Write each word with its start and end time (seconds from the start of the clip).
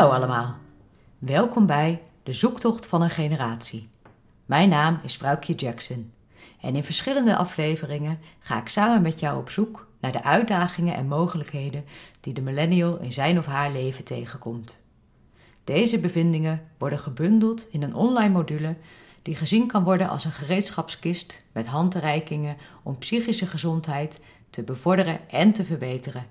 Hallo 0.00 0.14
allemaal. 0.14 0.56
Welkom 1.18 1.66
bij 1.66 2.02
De 2.22 2.32
Zoektocht 2.32 2.86
van 2.86 3.02
een 3.02 3.10
Generatie. 3.10 3.88
Mijn 4.46 4.68
naam 4.68 5.00
is 5.02 5.16
Vrouwkje 5.16 5.54
Jackson 5.54 6.12
en 6.60 6.76
in 6.76 6.84
verschillende 6.84 7.36
afleveringen 7.36 8.18
ga 8.38 8.60
ik 8.60 8.68
samen 8.68 9.02
met 9.02 9.20
jou 9.20 9.38
op 9.38 9.50
zoek 9.50 9.86
naar 10.00 10.12
de 10.12 10.22
uitdagingen 10.22 10.94
en 10.94 11.06
mogelijkheden 11.06 11.84
die 12.20 12.32
de 12.32 12.40
millennial 12.40 12.98
in 12.98 13.12
zijn 13.12 13.38
of 13.38 13.46
haar 13.46 13.72
leven 13.72 14.04
tegenkomt. 14.04 14.82
Deze 15.64 15.98
bevindingen 15.98 16.62
worden 16.78 16.98
gebundeld 16.98 17.68
in 17.70 17.82
een 17.82 17.94
online 17.94 18.32
module 18.32 18.76
die 19.22 19.36
gezien 19.36 19.66
kan 19.66 19.84
worden 19.84 20.08
als 20.08 20.24
een 20.24 20.32
gereedschapskist 20.32 21.42
met 21.52 21.66
handreikingen 21.66 22.56
om 22.82 22.98
psychische 22.98 23.46
gezondheid 23.46 24.20
te 24.50 24.62
bevorderen 24.62 25.30
en 25.30 25.52
te 25.52 25.64
verbeteren. 25.64 26.26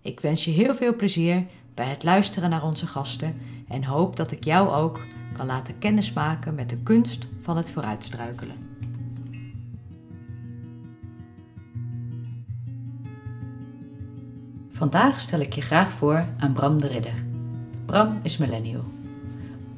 Ik 0.00 0.20
wens 0.20 0.44
je 0.44 0.50
heel 0.50 0.74
veel 0.74 0.96
plezier 0.96 1.46
bij 1.78 1.88
het 1.88 2.02
luisteren 2.02 2.50
naar 2.50 2.62
onze 2.62 2.86
gasten 2.86 3.36
en 3.68 3.84
hoop 3.84 4.16
dat 4.16 4.30
ik 4.30 4.44
jou 4.44 4.70
ook 4.70 5.00
kan 5.32 5.46
laten 5.46 5.78
kennismaken 5.78 6.54
met 6.54 6.68
de 6.68 6.76
kunst 6.76 7.26
van 7.40 7.56
het 7.56 7.70
vooruitstruikelen. 7.70 8.56
Vandaag 14.70 15.20
stel 15.20 15.40
ik 15.40 15.52
je 15.52 15.60
graag 15.60 15.90
voor 15.90 16.26
aan 16.38 16.52
Bram 16.52 16.80
de 16.80 16.86
Ridder. 16.86 17.24
Bram 17.86 18.18
is 18.22 18.36
millennial. 18.36 18.84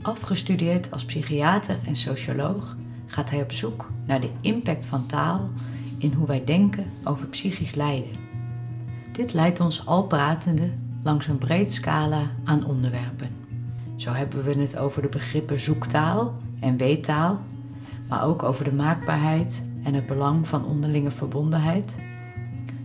Afgestudeerd 0.02 0.90
als 0.90 1.04
psychiater 1.04 1.78
en 1.86 1.96
socioloog 1.96 2.76
gaat 3.06 3.30
hij 3.30 3.42
op 3.42 3.52
zoek 3.52 3.90
naar 4.06 4.20
de 4.20 4.30
impact 4.40 4.86
van 4.86 5.06
taal 5.06 5.50
in 5.98 6.12
hoe 6.12 6.26
wij 6.26 6.44
denken 6.44 6.86
over 7.04 7.26
psychisch 7.26 7.74
lijden. 7.74 8.12
Dit 9.12 9.32
leidt 9.32 9.60
ons 9.60 9.86
al 9.86 10.06
pratende 10.06 10.70
langs 11.02 11.26
een 11.26 11.38
breed 11.38 11.70
scala 11.70 12.22
aan 12.44 12.64
onderwerpen. 12.64 13.28
Zo 13.96 14.12
hebben 14.12 14.44
we 14.44 14.60
het 14.60 14.78
over 14.78 15.02
de 15.02 15.08
begrippen 15.08 15.60
zoektaal 15.60 16.34
en 16.60 16.76
weettaal, 16.76 17.40
maar 18.08 18.24
ook 18.24 18.42
over 18.42 18.64
de 18.64 18.72
maakbaarheid 18.72 19.62
en 19.82 19.94
het 19.94 20.06
belang 20.06 20.48
van 20.48 20.64
onderlinge 20.64 21.10
verbondenheid, 21.10 21.96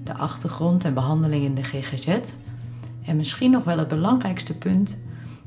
de 0.04 0.16
achtergrond 0.16 0.84
en 0.84 0.94
behandeling 0.94 1.46
in 1.46 1.56
de 1.56 1.64
GGZ 1.64 2.20
en 3.06 3.16
misschien 3.16 3.52
nog 3.52 3.64
wel 3.64 3.78
het 3.78 3.88
belangrijkste 3.88 4.58
punt, 4.58 5.00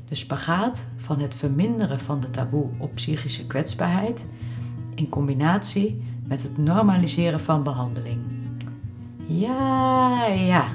de 0.05 0.15
spagaat 0.15 0.87
van 0.97 1.19
het 1.19 1.35
verminderen 1.35 1.99
van 1.99 2.19
de 2.19 2.29
taboe 2.29 2.69
op 2.77 2.95
psychische 2.95 3.47
kwetsbaarheid 3.47 4.25
in 4.95 5.09
combinatie 5.09 6.01
met 6.27 6.43
het 6.43 6.57
normaliseren 6.57 7.39
van 7.39 7.63
behandeling. 7.63 8.19
Ja, 9.25 10.25
ja, 10.25 10.67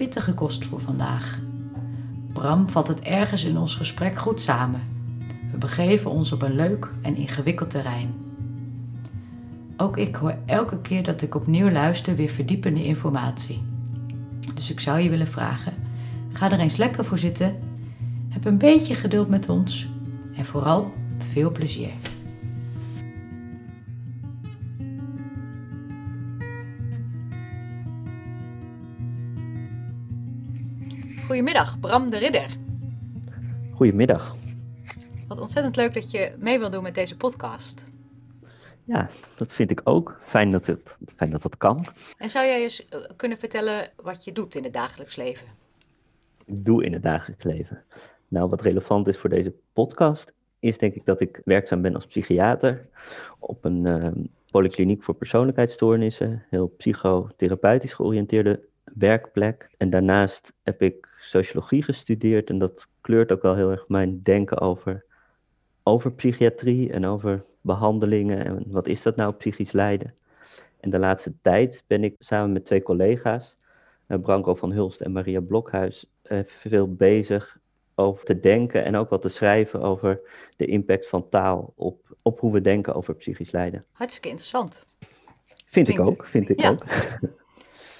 pittige 0.00 0.34
kost 0.34 0.64
voor 0.64 0.80
vandaag. 0.80 1.38
Bram 2.32 2.68
vat 2.70 2.88
het 2.88 3.00
ergens 3.00 3.44
in 3.44 3.58
ons 3.58 3.74
gesprek 3.74 4.18
goed 4.18 4.40
samen. 4.40 4.80
We 5.52 5.58
begeven 5.58 6.10
ons 6.10 6.32
op 6.32 6.42
een 6.42 6.54
leuk 6.54 6.90
en 7.02 7.16
ingewikkeld 7.16 7.70
terrein. 7.70 8.14
Ook 9.76 9.96
ik 9.96 10.16
hoor 10.16 10.36
elke 10.46 10.80
keer 10.80 11.02
dat 11.02 11.22
ik 11.22 11.34
opnieuw 11.34 11.70
luister 11.70 12.16
weer 12.16 12.28
verdiepende 12.28 12.84
informatie. 12.84 13.62
Dus 14.54 14.70
ik 14.70 14.80
zou 14.80 14.98
je 14.98 15.10
willen 15.10 15.28
vragen: 15.28 15.74
ga 16.32 16.50
er 16.50 16.58
eens 16.58 16.76
lekker 16.76 17.04
voor 17.04 17.18
zitten, 17.18 17.58
heb 18.28 18.44
een 18.44 18.58
beetje 18.58 18.94
geduld 18.94 19.28
met 19.28 19.48
ons 19.48 19.88
en 20.34 20.44
vooral 20.44 20.92
veel 21.32 21.52
plezier. 21.52 21.92
Goedemiddag, 31.30 31.80
Bram 31.80 32.10
de 32.10 32.18
Ridder. 32.18 32.56
Goedemiddag. 33.72 34.36
Wat 35.28 35.40
ontzettend 35.40 35.76
leuk 35.76 35.94
dat 35.94 36.10
je 36.10 36.32
mee 36.38 36.58
wil 36.58 36.70
doen 36.70 36.82
met 36.82 36.94
deze 36.94 37.16
podcast. 37.16 37.90
Ja, 38.84 39.08
dat 39.36 39.52
vind 39.52 39.70
ik 39.70 39.80
ook. 39.84 40.20
Fijn 40.26 40.50
dat, 40.50 40.66
het, 40.66 40.96
fijn 41.16 41.30
dat 41.30 41.42
dat 41.42 41.56
kan. 41.56 41.86
En 42.16 42.30
zou 42.30 42.46
jij 42.46 42.62
eens 42.62 42.88
eh, 42.88 43.00
kunnen 43.16 43.38
vertellen 43.38 43.90
wat 43.96 44.24
je 44.24 44.32
doet 44.32 44.54
in 44.54 44.64
het 44.64 44.72
dagelijks 44.72 45.16
leven? 45.16 45.46
Ik 46.44 46.64
doe 46.64 46.84
in 46.84 46.92
het 46.92 47.02
dagelijks 47.02 47.44
leven. 47.44 47.82
Nou, 48.28 48.48
wat 48.48 48.60
relevant 48.60 49.08
is 49.08 49.18
voor 49.18 49.30
deze 49.30 49.52
podcast, 49.72 50.32
is 50.58 50.78
denk 50.78 50.94
ik 50.94 51.04
dat 51.04 51.20
ik 51.20 51.40
werkzaam 51.44 51.82
ben 51.82 51.94
als 51.94 52.06
psychiater 52.06 52.88
op 53.38 53.64
een 53.64 53.84
uh, 53.84 54.08
polykliniek 54.50 55.02
voor 55.02 55.14
persoonlijkheidsstoornissen, 55.14 56.44
heel 56.48 56.68
psychotherapeutisch 56.76 57.92
georiënteerde 57.92 58.68
werkplek. 58.94 59.70
En 59.76 59.90
daarnaast 59.90 60.52
heb 60.62 60.82
ik 60.82 61.08
sociologie 61.20 61.82
gestudeerd 61.82 62.50
en 62.50 62.58
dat 62.58 62.86
kleurt 63.00 63.32
ook 63.32 63.42
wel 63.42 63.54
heel 63.54 63.70
erg 63.70 63.88
mijn 63.88 64.22
denken 64.22 64.60
over, 64.60 65.04
over 65.82 66.12
psychiatrie 66.12 66.92
en 66.92 67.06
over 67.06 67.44
behandelingen 67.60 68.44
en 68.44 68.64
wat 68.66 68.86
is 68.86 69.02
dat 69.02 69.16
nou 69.16 69.32
psychisch 69.32 69.72
lijden. 69.72 70.14
En 70.80 70.90
de 70.90 70.98
laatste 70.98 71.32
tijd 71.42 71.84
ben 71.86 72.04
ik 72.04 72.14
samen 72.18 72.52
met 72.52 72.64
twee 72.64 72.82
collega's, 72.82 73.56
eh, 74.06 74.18
Branko 74.18 74.54
van 74.54 74.72
Hulst 74.72 75.00
en 75.00 75.12
Maria 75.12 75.40
Blokhuis, 75.40 76.06
eh, 76.22 76.38
veel 76.46 76.94
bezig 76.94 77.58
over 77.94 78.24
te 78.24 78.40
denken 78.40 78.84
en 78.84 78.96
ook 78.96 79.10
wat 79.10 79.22
te 79.22 79.28
schrijven 79.28 79.80
over 79.80 80.20
de 80.56 80.66
impact 80.66 81.08
van 81.08 81.28
taal 81.28 81.72
op, 81.76 82.16
op 82.22 82.40
hoe 82.40 82.52
we 82.52 82.60
denken 82.60 82.94
over 82.94 83.14
psychisch 83.14 83.50
lijden. 83.50 83.84
Hartstikke 83.92 84.28
interessant. 84.28 84.86
Vind 85.66 85.88
ik 85.88 86.00
ook, 86.00 86.26
vind 86.26 86.48
ik 86.48 86.64
ook. 86.64 86.84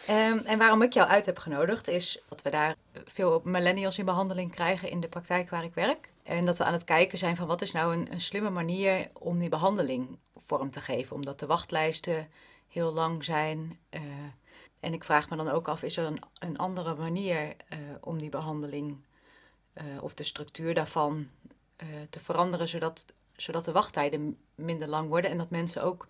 Um, 0.08 0.38
en 0.38 0.58
waarom 0.58 0.82
ik 0.82 0.92
jou 0.92 1.08
uit 1.08 1.26
heb 1.26 1.38
genodigd 1.38 1.88
is 1.88 2.22
dat 2.28 2.42
we 2.42 2.50
daar 2.50 2.76
veel 2.92 3.40
millennials 3.44 3.98
in 3.98 4.04
behandeling 4.04 4.54
krijgen 4.54 4.90
in 4.90 5.00
de 5.00 5.08
praktijk 5.08 5.50
waar 5.50 5.64
ik 5.64 5.74
werk. 5.74 6.10
En 6.22 6.44
dat 6.44 6.58
we 6.58 6.64
aan 6.64 6.72
het 6.72 6.84
kijken 6.84 7.18
zijn 7.18 7.36
van 7.36 7.46
wat 7.46 7.62
is 7.62 7.72
nou 7.72 7.94
een, 7.94 8.20
slimme 8.20 8.50
manier 8.50 9.08
om 9.12 9.38
die 9.38 9.48
behandeling 9.48 10.18
vorm 10.36 10.70
te 10.70 10.80
geven. 10.80 11.16
Omdat 11.16 11.40
de 11.40 11.46
wachtlijsten 11.46 12.28
heel 12.68 12.92
lang 12.92 13.24
zijn. 13.24 13.78
Uh, 13.90 14.00
en 14.80 14.92
ik 14.92 15.04
vraag 15.04 15.30
me 15.30 15.36
dan 15.36 15.48
ook 15.48 15.68
af, 15.68 15.82
is 15.82 15.96
er 15.96 16.06
een, 16.06 16.22
een 16.38 16.58
andere 16.58 16.94
manier 16.94 17.42
uh, 17.46 17.78
om 18.00 18.18
die 18.18 18.28
behandeling 18.28 19.04
uh, 19.74 20.02
of 20.02 20.14
de 20.14 20.24
structuur 20.24 20.74
daarvan 20.74 21.28
te 22.10 22.20
veranderen, 22.20 22.68
zodat, 22.68 23.06
zodat 23.36 23.64
de 23.64 23.72
wachttijden 23.72 24.38
minder 24.54 24.88
lang 24.88 25.08
worden 25.08 25.30
en 25.30 25.38
dat 25.38 25.50
mensen 25.50 25.82
ook 25.82 26.06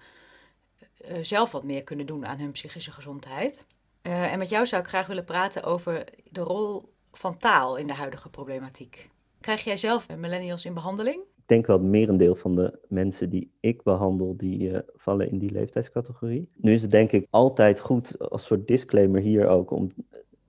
zelf 1.21 1.53
wat 1.53 1.65
meer 1.65 1.83
kunnen 1.83 2.07
doen 2.07 2.27
aan 2.27 2.39
hun 2.39 2.51
psychische 2.51 2.93
gezondheid. 2.93 3.67
Uh, 4.03 4.33
en 4.33 4.39
met 4.39 4.49
jou 4.49 4.67
zou 4.67 4.83
ik 4.83 4.89
graag 4.89 5.07
willen 5.07 5.25
praten 5.25 5.63
over 5.63 6.05
de 6.31 6.41
rol 6.41 6.93
van 7.13 7.39
taal 7.39 7.77
in 7.77 7.87
de 7.87 7.95
huidige 7.95 8.31
problematiek. 8.31 9.11
Krijg 9.41 9.65
jij 9.65 9.77
zelf 9.77 10.17
millennials 10.17 10.65
in 10.65 10.75
behandeling? 10.75 11.21
Ik 11.21 11.57
denk 11.57 11.67
wel 11.67 11.79
het 11.79 11.87
merendeel 11.87 12.35
van 12.35 12.55
de 12.55 12.79
mensen 12.89 13.31
die 13.31 13.51
ik 13.61 13.83
behandel, 13.83 14.37
die 14.37 14.71
uh, 14.71 14.79
vallen 14.97 15.31
in 15.31 15.39
die 15.39 15.51
leeftijdscategorie. 15.51 16.49
Nu 16.57 16.73
is 16.73 16.83
het 16.83 16.91
denk 16.91 17.13
ik 17.13 17.27
altijd 17.31 17.81
goed, 17.81 18.31
als 18.31 18.45
soort 18.45 18.67
disclaimer 18.67 19.21
hier 19.21 19.49
ook, 19.49 19.71
om 19.71 19.93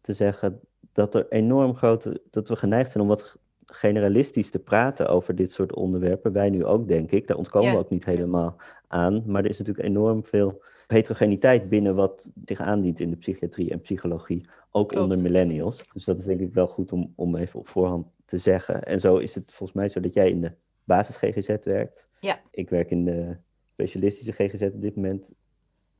te 0.01 0.13
zeggen 0.13 0.59
dat 0.93 1.15
er 1.15 1.25
enorm 1.29 1.75
grote, 1.75 2.21
dat 2.29 2.47
we 2.47 2.55
geneigd 2.55 2.91
zijn 2.91 3.03
om 3.03 3.09
wat 3.09 3.35
generalistisch 3.65 4.49
te 4.49 4.59
praten 4.59 5.09
over 5.09 5.35
dit 5.35 5.51
soort 5.51 5.75
onderwerpen. 5.75 6.31
Wij 6.31 6.49
nu 6.49 6.65
ook, 6.65 6.87
denk 6.87 7.11
ik. 7.11 7.27
Daar 7.27 7.37
ontkomen 7.37 7.67
ja. 7.67 7.73
we 7.73 7.79
ook 7.79 7.89
niet 7.89 8.05
helemaal 8.05 8.55
aan. 8.87 9.23
Maar 9.25 9.43
er 9.43 9.49
is 9.49 9.57
natuurlijk 9.57 9.87
enorm 9.87 10.23
veel 10.23 10.61
heterogeniteit 10.91 11.69
binnen 11.69 11.95
wat 11.95 12.29
zich 12.45 12.59
aandient 12.59 12.99
in 12.99 13.09
de 13.09 13.15
psychiatrie 13.15 13.71
en 13.71 13.81
psychologie, 13.81 14.45
ook 14.71 14.89
Klopt. 14.89 15.03
onder 15.03 15.21
millennials. 15.21 15.85
Dus 15.93 16.05
dat 16.05 16.17
is 16.17 16.25
denk 16.25 16.39
ik 16.39 16.53
wel 16.53 16.67
goed 16.67 16.91
om, 16.91 17.13
om 17.15 17.35
even 17.35 17.59
op 17.59 17.67
voorhand 17.67 18.07
te 18.25 18.37
zeggen. 18.37 18.83
En 18.83 18.99
zo 18.99 19.17
is 19.17 19.35
het 19.35 19.53
volgens 19.53 19.77
mij 19.77 19.89
zo 19.89 19.99
dat 19.99 20.13
jij 20.13 20.29
in 20.29 20.41
de 20.41 20.51
basis 20.83 21.15
GGZ 21.15 21.55
werkt. 21.63 22.07
Ja. 22.19 22.39
Ik 22.51 22.69
werk 22.69 22.91
in 22.91 23.05
de 23.05 23.35
specialistische 23.73 24.31
GGZ 24.31 24.61
op 24.61 24.81
dit 24.81 24.95
moment. 24.95 25.29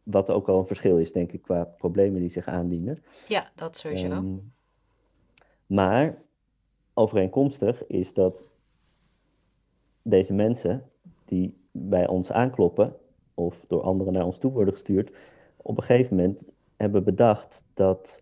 Wat 0.03 0.31
ook 0.31 0.49
al 0.49 0.59
een 0.59 0.67
verschil 0.67 0.97
is, 0.97 1.11
denk 1.11 1.31
ik, 1.31 1.41
qua 1.41 1.63
problemen 1.63 2.19
die 2.19 2.29
zich 2.29 2.47
aandienen. 2.47 3.03
Ja, 3.27 3.49
dat 3.55 3.77
sowieso. 3.77 4.11
Um, 4.11 4.51
maar 5.65 6.21
overeenkomstig 6.93 7.87
is 7.87 8.13
dat 8.13 8.45
deze 10.01 10.33
mensen 10.33 10.89
die 11.25 11.57
bij 11.71 12.07
ons 12.07 12.31
aankloppen, 12.31 12.95
of 13.33 13.65
door 13.67 13.81
anderen 13.81 14.13
naar 14.13 14.25
ons 14.25 14.39
toe 14.39 14.51
worden 14.51 14.73
gestuurd, 14.73 15.11
op 15.57 15.77
een 15.77 15.83
gegeven 15.83 16.15
moment 16.15 16.39
hebben 16.75 17.03
bedacht 17.03 17.63
dat 17.73 18.19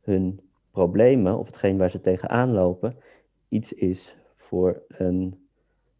hun 0.00 0.40
problemen, 0.70 1.38
of 1.38 1.46
hetgeen 1.46 1.76
waar 1.76 1.90
ze 1.90 2.00
tegenaan 2.00 2.52
lopen, 2.52 2.96
iets 3.48 3.72
is 3.72 4.16
voor 4.36 4.82
een, 4.88 5.46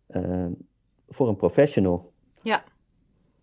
uh, 0.08 0.46
voor 1.08 1.28
een 1.28 1.36
professional. 1.36 2.12
Ja. 2.42 2.64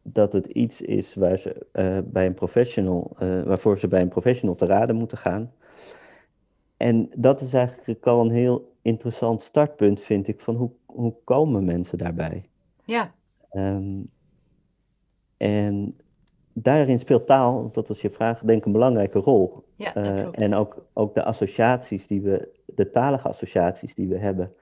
Dat 0.01 0.33
het 0.33 0.45
iets 0.45 0.81
is 0.81 1.15
waar 1.15 1.37
ze, 1.37 1.65
uh, 1.73 1.99
bij 2.03 2.25
een 2.25 2.33
professional, 2.33 3.15
uh, 3.19 3.43
waarvoor 3.43 3.79
ze 3.79 3.87
bij 3.87 4.01
een 4.01 4.07
professional 4.07 4.55
te 4.55 4.65
raden 4.65 4.95
moeten 4.95 5.17
gaan. 5.17 5.51
En 6.77 7.09
dat 7.15 7.41
is 7.41 7.53
eigenlijk 7.53 8.07
al 8.07 8.21
een 8.21 8.31
heel 8.31 8.71
interessant 8.81 9.41
startpunt, 9.41 10.01
vind 10.01 10.27
ik, 10.27 10.41
van 10.41 10.55
hoe, 10.55 10.71
hoe 10.85 11.13
komen 11.23 11.65
mensen 11.65 11.97
daarbij? 11.97 12.49
Ja. 12.85 13.13
Um, 13.51 14.09
en 15.43 15.97
daarin 16.53 16.99
speelt 16.99 17.25
taal, 17.27 17.69
dat 17.71 17.89
is 17.89 18.01
je 18.01 18.09
vraag, 18.09 18.39
denk 18.39 18.59
ik 18.59 18.65
een 18.65 18.71
belangrijke 18.71 19.19
rol. 19.19 19.63
Ja, 19.75 19.93
dat 19.93 20.05
Eh, 20.07 20.15
klopt. 20.21 20.37
en 20.37 20.53
ook, 20.55 20.85
ook 20.93 21.13
de 21.13 21.23
associaties 21.23 22.07
die 22.07 22.21
we, 22.21 22.49
de 22.65 22.89
talige 22.89 23.27
associaties 23.27 23.95
die 23.95 24.07
we 24.07 24.17
hebben. 24.17 24.53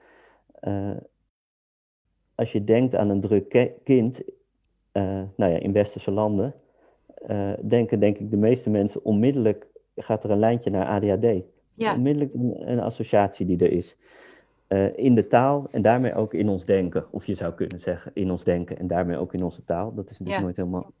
Eh, 0.60 0.90
als 2.34 2.52
je 2.52 2.64
denkt 2.64 2.94
aan 2.94 3.08
een 3.10 3.20
druk 3.20 3.70
kind, 3.84 4.22
eh, 4.92 5.02
nou 5.36 5.52
ja, 5.52 5.58
in 5.58 5.72
westerse 5.72 6.10
landen, 6.10 6.54
denken 7.60 8.00
denk 8.00 8.18
ik 8.18 8.30
de 8.30 8.36
meeste 8.36 8.70
mensen 8.70 9.04
onmiddellijk, 9.04 9.66
gaat 9.96 10.24
er 10.24 10.30
een 10.30 10.38
lijntje 10.38 10.70
naar 10.70 10.86
ADHD. 10.86 11.42
Ja, 11.74 11.94
Onmiddellijk 11.94 12.34
een, 12.34 12.70
een 12.70 12.80
associatie 12.80 13.46
die 13.46 13.58
er 13.58 13.72
is. 13.72 13.96
Eh, 14.72 14.96
in 14.96 15.14
de 15.14 15.26
taal 15.26 15.68
en 15.70 15.82
daarmee 15.82 16.14
ook 16.14 16.34
in 16.34 16.48
ons 16.48 16.64
denken. 16.64 17.04
Of 17.10 17.26
je 17.26 17.34
zou 17.34 17.52
kunnen 17.54 17.80
zeggen 17.80 18.10
in 18.14 18.30
ons 18.30 18.44
denken 18.44 18.78
en 18.78 18.86
daarmee 18.86 19.16
ook 19.16 19.34
in 19.34 19.42
onze 19.42 19.64
taal. 19.64 19.94
Dat 19.94 20.10
is 20.10 20.18
natuurlijk 20.18 20.38
Ja. 20.38 20.42
nooit 20.42 20.56
helemaal 20.56 20.92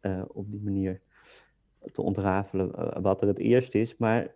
eh, 0.00 0.22
op 0.28 0.50
die 0.50 0.60
manier 0.64 1.00
te 1.92 2.02
ontrafelen 2.02 2.74
eh, 2.74 3.02
wat 3.02 3.20
er 3.20 3.28
het 3.28 3.38
eerst 3.38 3.74
is. 3.74 3.96
Maar 3.96 4.34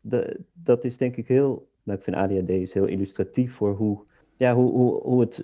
de, 0.00 0.40
dat 0.52 0.84
is 0.84 0.96
denk 0.96 1.16
ik 1.16 1.28
heel, 1.28 1.68
nou, 1.82 1.98
ik 1.98 2.04
vind 2.04 2.16
ADHD 2.16 2.48
is 2.48 2.72
heel 2.72 2.86
illustratief 2.86 3.54
voor 3.54 3.74
hoe, 3.74 3.98
ja, 4.36 4.54
hoe, 4.54 4.70
hoe, 4.70 5.00
hoe 5.02 5.20
het 5.20 5.42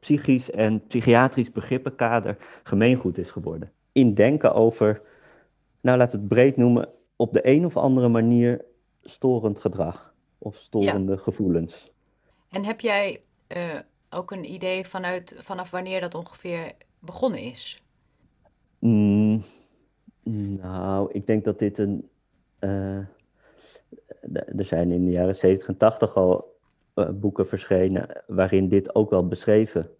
psychisch 0.00 0.50
en 0.50 0.86
psychiatrisch 0.86 1.52
begrippenkader 1.52 2.36
gemeengoed 2.62 3.18
is 3.18 3.30
geworden. 3.30 3.72
In 3.92 4.14
denken 4.14 4.54
over, 4.54 5.02
nou 5.80 5.98
laten 5.98 6.16
we 6.16 6.24
het 6.24 6.32
breed 6.32 6.56
noemen, 6.56 6.88
op 7.16 7.32
de 7.32 7.46
een 7.46 7.64
of 7.64 7.76
andere 7.76 8.08
manier 8.08 8.64
storend 9.02 9.60
gedrag 9.60 10.11
of 10.42 10.56
storende 10.56 11.18
gevoelens. 11.18 11.90
en 12.50 12.64
heb 12.64 12.80
jij 12.80 13.20
eh, 13.46 13.78
ook 14.10 14.30
een 14.30 14.52
idee 14.52 14.86
vanuit, 14.86 15.36
vanaf 15.38 15.70
wanneer 15.70 16.00
dat 16.00 16.14
ongeveer 16.14 16.72
begonnen 16.98 17.40
is? 17.40 17.82
Mm, 18.78 19.42
nou, 20.60 21.08
ik 21.12 21.26
denk 21.26 21.44
dat 21.44 21.58
dit 21.58 21.78
een. 21.78 22.08
eh, 22.58 22.98
d- 24.32 24.58
er 24.58 24.64
zijn 24.64 24.90
in 24.92 25.04
de 25.04 25.10
jaren 25.10 25.36
70 25.36 25.68
en 25.68 25.76
80 25.76 26.14
al 26.16 26.56
eh, 26.94 27.08
boeken 27.10 27.46
verschenen 27.48 28.22
waarin 28.26 28.68
dit 28.68 28.94
ook 28.94 29.10
wel 29.10 29.28
beschreven 29.28 29.90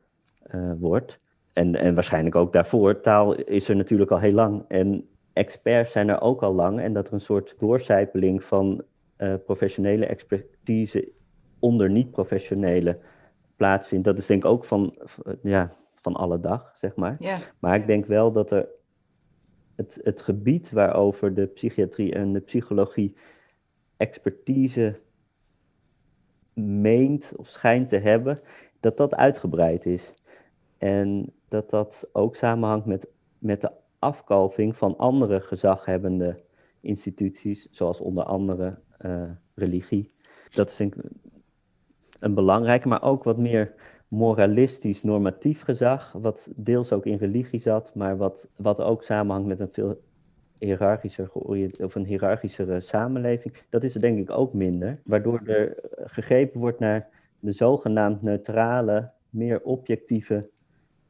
eh, 0.43 0.73
wordt. 0.79 1.19
En, 1.53 1.75
en 1.77 1.95
waarschijnlijk 1.95 2.35
ook 2.37 2.53
daarvoor. 2.53 3.01
Taal 3.01 3.35
is 3.35 3.69
er 3.69 3.77
natuurlijk 3.77 4.11
al 4.11 4.19
heel 4.19 4.33
lang. 4.33 4.65
En 4.69 5.09
experts 5.33 5.93
zijn 5.93 6.09
er 6.09 6.21
ook 6.21 6.43
al 6.43 6.55
lang. 6.55 6.81
En 6.81 6.93
dat 6.93 7.07
er 7.07 7.13
een 7.13 7.21
soort 7.21 7.55
doorcijpeling 7.59 8.45
van 8.45 8.83
eh, 9.17 9.35
professionele 9.45 10.07
expertise 10.07 11.13
onder 11.59 11.91
niet-professionele 11.91 12.99
plaatsvindt. 13.57 14.05
Dat 14.05 14.19
is 14.19 14.27
denk 14.27 14.45
ik 14.45 14.51
ook 14.51 14.65
van, 14.65 14.95
ja, 15.43 15.77
van 15.95 16.15
alle 16.15 16.41
dag, 16.41 16.73
zeg 16.77 16.95
maar. 16.95 17.17
Ja, 17.19 17.39
Maar 17.59 17.77
ik 17.77 17.87
denk 17.87 18.07
wel 18.07 18.33
dat 18.33 18.51
er 18.51 18.69
het, 19.75 19.99
het 20.03 20.21
gebied 20.21 20.71
waarover 20.71 21.35
de 21.35 21.47
psychiatrie 21.47 22.15
en 22.15 22.33
de 22.33 22.41
psychologie 22.41 23.17
expertise 23.97 25.01
meent 26.55 27.33
of 27.37 27.49
schijnt 27.49 27.89
te 27.89 27.99
hebben, 27.99 28.41
dat 28.81 28.97
dat 28.97 29.15
uitgebreid 29.15 29.87
is. 29.87 30.15
En 30.79 31.33
dat 31.49 31.71
dat 31.71 32.09
ook 32.13 32.37
samenhangt 32.37 32.87
met, 32.87 33.09
met 33.39 33.61
de 33.61 33.71
afkalving 33.99 34.77
van 34.77 34.97
andere 34.97 35.41
gezaghebbende 35.41 36.41
instituties, 36.81 37.69
zoals 37.71 38.01
onder 38.01 38.25
andere 38.25 38.79
eh, 39.03 39.23
religie. 39.55 40.11
Dat 40.51 40.71
is 40.71 40.81
ik 40.81 40.95
een 42.19 42.35
belangrijke, 42.35 42.89
maar 42.89 43.03
ook 43.03 43.25
wat 43.25 43.39
meer 43.39 43.75
moralistisch 44.09 45.03
normatief 45.03 45.63
gezag, 45.63 46.13
wat 46.13 46.49
deels 46.57 46.93
ook 46.93 47.07
in 47.07 47.17
religie 47.17 47.61
zat, 47.61 47.95
maar 47.95 48.17
wat, 48.17 48.47
wat 48.57 48.81
ook 48.81 49.03
samenhangt 49.03 49.49
met 49.49 49.61
een 49.61 49.73
veel 49.73 50.01
hiërarchischer 50.59 51.33
of 51.79 51.95
een 51.95 52.05
hiërarchischere 52.05 52.81
samenleving. 52.81 53.55
Dat 53.71 53.83
is 53.83 53.95
er 53.95 54.01
denk 54.01 54.19
ik 54.19 54.31
ook 54.31 54.53
minder, 54.53 55.01
waardoor 55.05 55.41
er 55.45 55.77
gegrepen 55.97 56.61
wordt 56.61 56.79
naar 56.79 57.09
de 57.39 57.53
zogenaamd 57.53 58.23
neutrale, 58.23 59.11
meer 59.31 59.63
objectieve 59.63 60.49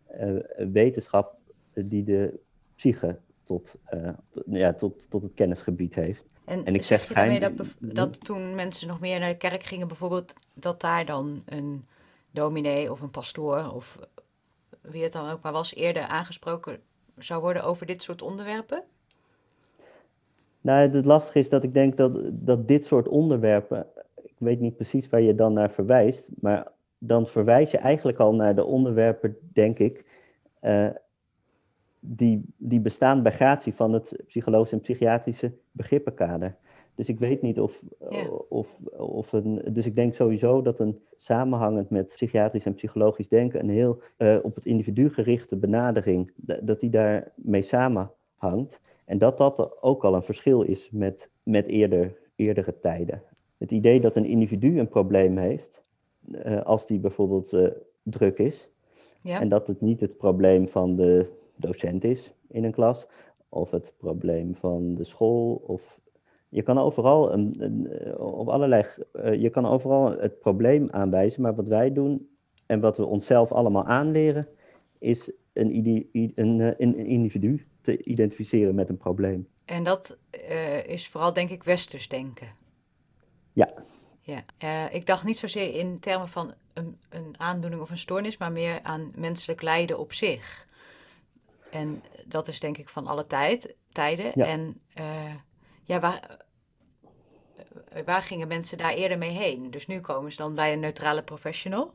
eh, 0.06 0.34
wetenschap 0.72 1.36
die 1.74 2.04
de 2.04 2.40
psyche 2.76 3.18
tot, 3.44 3.78
eh, 3.84 4.08
ja, 4.46 4.72
tot, 4.72 5.06
tot 5.08 5.22
het 5.22 5.34
kennisgebied 5.34 5.94
heeft. 5.94 6.26
En, 6.52 6.64
En 6.64 6.74
ik 6.74 6.82
zeg 6.82 7.00
zeg 7.00 7.08
je 7.08 7.14
daarmee 7.14 7.40
dat, 7.40 7.56
bev- 7.56 7.74
dat 7.80 8.24
toen 8.24 8.54
mensen 8.54 8.88
nog 8.88 9.00
meer 9.00 9.20
naar 9.20 9.28
de 9.28 9.36
kerk 9.36 9.62
gingen, 9.62 9.88
bijvoorbeeld, 9.88 10.34
dat 10.54 10.80
daar 10.80 11.04
dan 11.04 11.42
een 11.46 11.84
dominee 12.30 12.90
of 12.90 13.00
een 13.00 13.10
pastoor 13.10 13.72
of 13.72 13.98
wie 14.80 15.02
het 15.02 15.12
dan 15.12 15.30
ook 15.30 15.42
maar 15.42 15.52
was, 15.52 15.74
eerder 15.74 16.02
aangesproken 16.02 16.78
zou 17.18 17.40
worden 17.40 17.64
over 17.64 17.86
dit 17.86 18.02
soort 18.02 18.22
onderwerpen? 18.22 18.82
Nou, 20.60 20.96
het 20.96 21.04
lastige 21.04 21.38
is 21.38 21.48
dat 21.48 21.62
ik 21.62 21.74
denk 21.74 21.96
dat, 21.96 22.12
dat 22.30 22.68
dit 22.68 22.84
soort 22.84 23.08
onderwerpen, 23.08 23.86
ik 24.22 24.34
weet 24.38 24.60
niet 24.60 24.76
precies 24.76 25.08
waar 25.08 25.20
je 25.20 25.34
dan 25.34 25.52
naar 25.52 25.70
verwijst, 25.70 26.22
maar 26.40 26.68
dan 26.98 27.26
verwijs 27.26 27.70
je 27.70 27.78
eigenlijk 27.78 28.18
al 28.18 28.34
naar 28.34 28.54
de 28.54 28.64
onderwerpen, 28.64 29.36
denk 29.52 29.78
ik, 29.78 30.04
eh, 30.60 30.88
die, 32.00 32.44
die 32.56 32.80
bestaan 32.80 33.22
bij 33.22 33.32
gratie 33.32 33.74
van 33.74 33.92
het 33.92 34.16
psychologische 34.26 34.74
en 34.74 34.80
psychiatrische 34.82 35.52
begrippenkader. 35.72 36.56
Dus 36.94 37.08
ik 37.08 37.18
weet 37.18 37.42
niet 37.42 37.60
of, 37.60 37.80
Ja. 38.10 38.28
of, 38.48 38.68
of 38.96 39.32
een. 39.32 39.62
Dus 39.66 39.86
ik 39.86 39.94
denk 39.94 40.14
sowieso 40.14 40.62
dat 40.62 40.78
een 40.80 40.98
samenhangend 41.16 41.90
met 41.90 42.08
psychiatrisch 42.08 42.64
en 42.64 42.74
psychologisch 42.74 43.28
denken, 43.28 43.60
een 43.60 43.70
heel 43.70 44.00
eh, 44.16 44.36
op 44.42 44.54
het 44.54 44.66
individu 44.66 45.10
gerichte 45.10 45.56
benadering, 45.56 46.30
da- 46.36 46.58
dat 46.62 46.80
die 46.80 46.90
daarmee 46.90 47.62
samenhangt. 47.62 48.80
En 49.04 49.18
dat 49.18 49.38
dat 49.38 49.82
ook 49.82 50.04
al 50.04 50.14
een 50.14 50.22
verschil 50.22 50.62
is 50.62 50.88
met, 50.92 51.30
met 51.42 51.66
eerder, 51.66 52.16
eerdere 52.36 52.78
tijden. 52.80 53.22
Het 53.58 53.70
idee 53.70 54.00
dat 54.00 54.16
een 54.16 54.24
individu 54.26 54.78
een 54.78 54.88
probleem 54.88 55.36
heeft, 55.38 55.82
eh, 56.32 56.62
als 56.62 56.86
die 56.86 56.98
bijvoorbeeld 56.98 57.52
eh, 57.52 57.66
druk 58.02 58.38
is, 58.38 58.68
Ja, 59.22 59.40
en 59.40 59.48
dat 59.48 59.66
het 59.66 59.80
niet 59.80 60.00
het 60.00 60.16
probleem 60.16 60.68
van 60.68 60.96
de 60.96 61.26
docent 61.56 62.04
is 62.04 62.34
in 62.48 62.64
een 62.64 62.72
klas, 62.72 63.06
of 63.52 63.70
het 63.70 63.92
probleem 63.96 64.54
van 64.54 64.94
de 64.94 65.04
school, 65.04 65.62
of 65.66 65.98
je 66.48 66.62
kan 66.62 66.78
overal 66.78 67.32
een, 67.32 67.54
een, 67.58 67.90
eh, 67.90 68.20
op 68.20 68.48
allerlei, 68.48 68.84
eh, 69.12 69.40
je 69.42 69.50
kan 69.50 69.66
overal 69.66 70.18
het 70.18 70.38
probleem 70.38 70.88
aanwijzen, 70.90 71.42
maar 71.42 71.54
wat 71.54 71.68
wij 71.68 71.92
doen 71.92 72.28
en 72.66 72.80
wat 72.80 72.96
we 72.96 73.04
onszelf 73.04 73.52
allemaal 73.52 73.84
aanleren, 73.84 74.48
is 74.98 75.32
een, 75.52 76.06
eh, 76.34 76.72
een 76.78 76.96
individu 76.96 77.66
te 77.80 78.02
identificeren 78.02 78.74
met 78.74 78.88
een 78.88 78.96
probleem. 78.96 79.48
en 79.64 79.84
dat 79.84 80.18
is 80.86 81.08
vooral, 81.08 81.32
denk 81.32 81.50
ik, 81.50 81.62
westers 81.62 82.08
denken. 82.08 82.48
Ja. 83.52 83.72
Ja, 84.20 84.42
ik 84.90 85.06
dacht 85.06 85.24
niet 85.24 85.38
zozeer 85.38 85.74
in 85.74 85.98
termen 86.00 86.28
van 86.28 86.52
een, 86.74 86.98
een 87.08 87.34
aandoening 87.38 87.82
of 87.82 87.90
een 87.90 87.98
stoornis, 87.98 88.38
maar 88.38 88.52
meer 88.52 88.80
aan 88.82 89.12
menselijk 89.16 89.62
lijden 89.62 89.98
op 89.98 90.12
zich. 90.12 90.66
En 91.72 92.02
dat 92.26 92.48
is 92.48 92.60
denk 92.60 92.78
ik 92.78 92.88
van 92.88 93.06
alle 93.06 93.26
tijd, 93.26 93.76
tijden. 93.92 94.30
Ja. 94.34 94.46
En 94.46 94.80
eh, 94.94 95.34
ja, 95.84 96.00
waar, 96.00 96.44
eh, 97.88 98.02
waar 98.04 98.22
gingen 98.22 98.48
mensen 98.48 98.78
daar 98.78 98.92
eerder 98.94 99.18
mee 99.18 99.30
heen? 99.30 99.70
Dus 99.70 99.86
nu 99.86 100.00
komen 100.00 100.32
ze 100.32 100.42
dan 100.42 100.54
bij 100.54 100.72
een 100.72 100.80
neutrale 100.80 101.22
professional. 101.22 101.94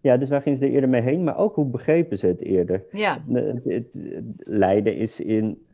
Ja, 0.00 0.16
dus 0.16 0.28
waar 0.28 0.42
gingen 0.42 0.58
ze 0.58 0.64
er 0.64 0.70
eerder 0.72 0.88
mee 0.90 1.00
heen, 1.02 1.24
maar 1.24 1.36
ook 1.36 1.54
hoe 1.54 1.66
begrepen 1.66 2.18
ze 2.18 2.26
het 2.26 2.40
eerder? 2.42 2.84
Ja, 2.92 3.22
Lijden 4.38 4.96
is 4.96 5.20
in. 5.20 5.66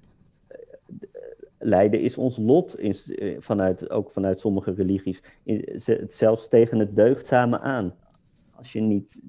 Lijden 1.58 2.00
is 2.00 2.16
ons 2.16 2.36
lot, 2.36 2.78
in, 2.78 2.96
eh, 3.16 3.36
vanuit, 3.40 3.90
ook 3.90 4.10
vanuit 4.10 4.40
sommige 4.40 4.72
religies. 4.74 5.22
In- 5.42 5.80
ze- 5.80 6.06
zelfs 6.08 6.48
tegen 6.48 6.78
het 6.78 6.96
deugdzame 6.96 7.60
aan. 7.60 7.94
Als 8.54 8.72
je 8.72 8.80
niet, 8.80 9.20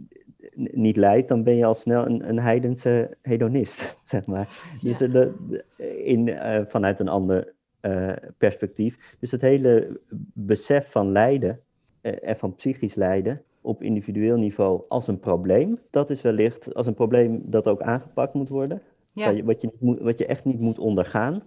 niet 0.53 0.97
lijdt, 0.97 1.27
dan 1.27 1.43
ben 1.43 1.55
je 1.55 1.65
al 1.65 1.75
snel 1.75 2.05
een, 2.05 2.29
een 2.29 2.39
heidense 2.39 3.17
hedonist, 3.21 3.97
zeg 4.03 4.25
maar. 4.25 4.45
Dus 4.81 4.99
Ja. 4.99 5.05
eh, 5.05 5.11
de, 5.11 5.33
de- 5.49 6.03
in, 6.03 6.29
eh, 6.29 6.61
vanuit 6.67 6.99
een 6.99 7.07
ander 7.07 7.53
eh, 7.79 8.11
perspectief. 8.37 9.15
Dus 9.19 9.31
het 9.31 9.41
hele 9.41 9.99
besef 10.33 10.91
van 10.91 11.11
lijden 11.11 11.59
eh, 12.01 12.13
en 12.29 12.37
van 12.37 12.55
psychisch 12.55 12.95
lijden 12.95 13.41
op 13.61 13.83
individueel 13.83 14.37
niveau 14.37 14.81
als 14.87 15.07
een 15.07 15.19
probleem, 15.19 15.79
dat 15.89 16.09
is 16.09 16.21
wellicht 16.21 16.73
als 16.73 16.87
een 16.87 16.93
probleem 16.93 17.41
dat 17.45 17.67
ook 17.67 17.81
aangepakt 17.81 18.33
moet 18.33 18.49
worden. 18.49 18.81
ja, 19.11 19.25
Wat, 19.27 19.35
je, 19.35 19.43
wat, 19.43 19.61
je 19.61 19.67
niet 19.67 19.81
moet, 19.81 19.99
wat 19.99 20.17
je 20.17 20.25
echt 20.25 20.45
niet 20.45 20.59
moet 20.59 20.79
ondergaan. 20.79 21.43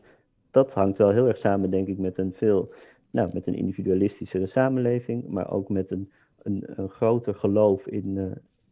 Dat 0.51 0.73
hangt 0.73 0.97
wel 0.99 1.11
heel 1.11 1.27
erg 1.27 1.39
samen, 1.39 1.71
denk 1.71 1.89
ik, 1.89 1.99
met 1.99 2.19
een 2.19 2.33
veel, 2.35 2.73
nou, 3.11 3.31
met 3.33 3.47
een 3.47 3.55
individualistischere 3.55 4.47
samenleving, 4.47 5.29
maar 5.29 5.51
ook 5.53 5.69
met 5.69 5.91
een, 5.91 6.11
een, 6.43 6.63
een 6.67 6.89
groter 6.89 7.35
geloof 7.35 7.87
in, 7.87 8.19
eh, 8.19 8.25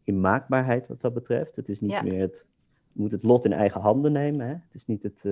in 0.07 0.19
maakbaarheid 0.21 0.87
wat 0.87 1.01
dat 1.01 1.13
betreft. 1.13 1.55
Het 1.55 1.69
is 1.69 1.79
niet 1.81 1.91
Ja. 1.91 2.01
meer 2.03 2.19
het, 2.21 2.45
je 2.91 3.01
moet 3.01 3.11
het 3.11 3.23
lot 3.23 3.45
in 3.45 3.53
eigen 3.53 3.81
handen 3.81 4.11
nemen. 4.11 4.47
Hè? 4.47 4.53
Het 4.53 4.73
is 4.73 4.85
niet 4.85 5.03
het 5.03 5.19
eh, 5.21 5.31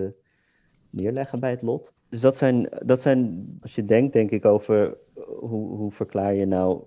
neerleggen 0.89 1.39
bij 1.39 1.49
het 1.49 1.61
lot. 1.61 1.93
Dus 2.09 2.21
dat 2.21 2.37
zijn, 2.37 2.69
dat 2.85 3.01
zijn, 3.01 3.47
als 3.61 3.75
je 3.75 3.85
denkt, 3.85 4.13
denk 4.13 4.31
ik, 4.31 4.45
over 4.45 4.97
hoe, 5.39 5.75
hoe 5.77 5.91
verklaar 5.91 6.33
je 6.33 6.45
nou 6.45 6.83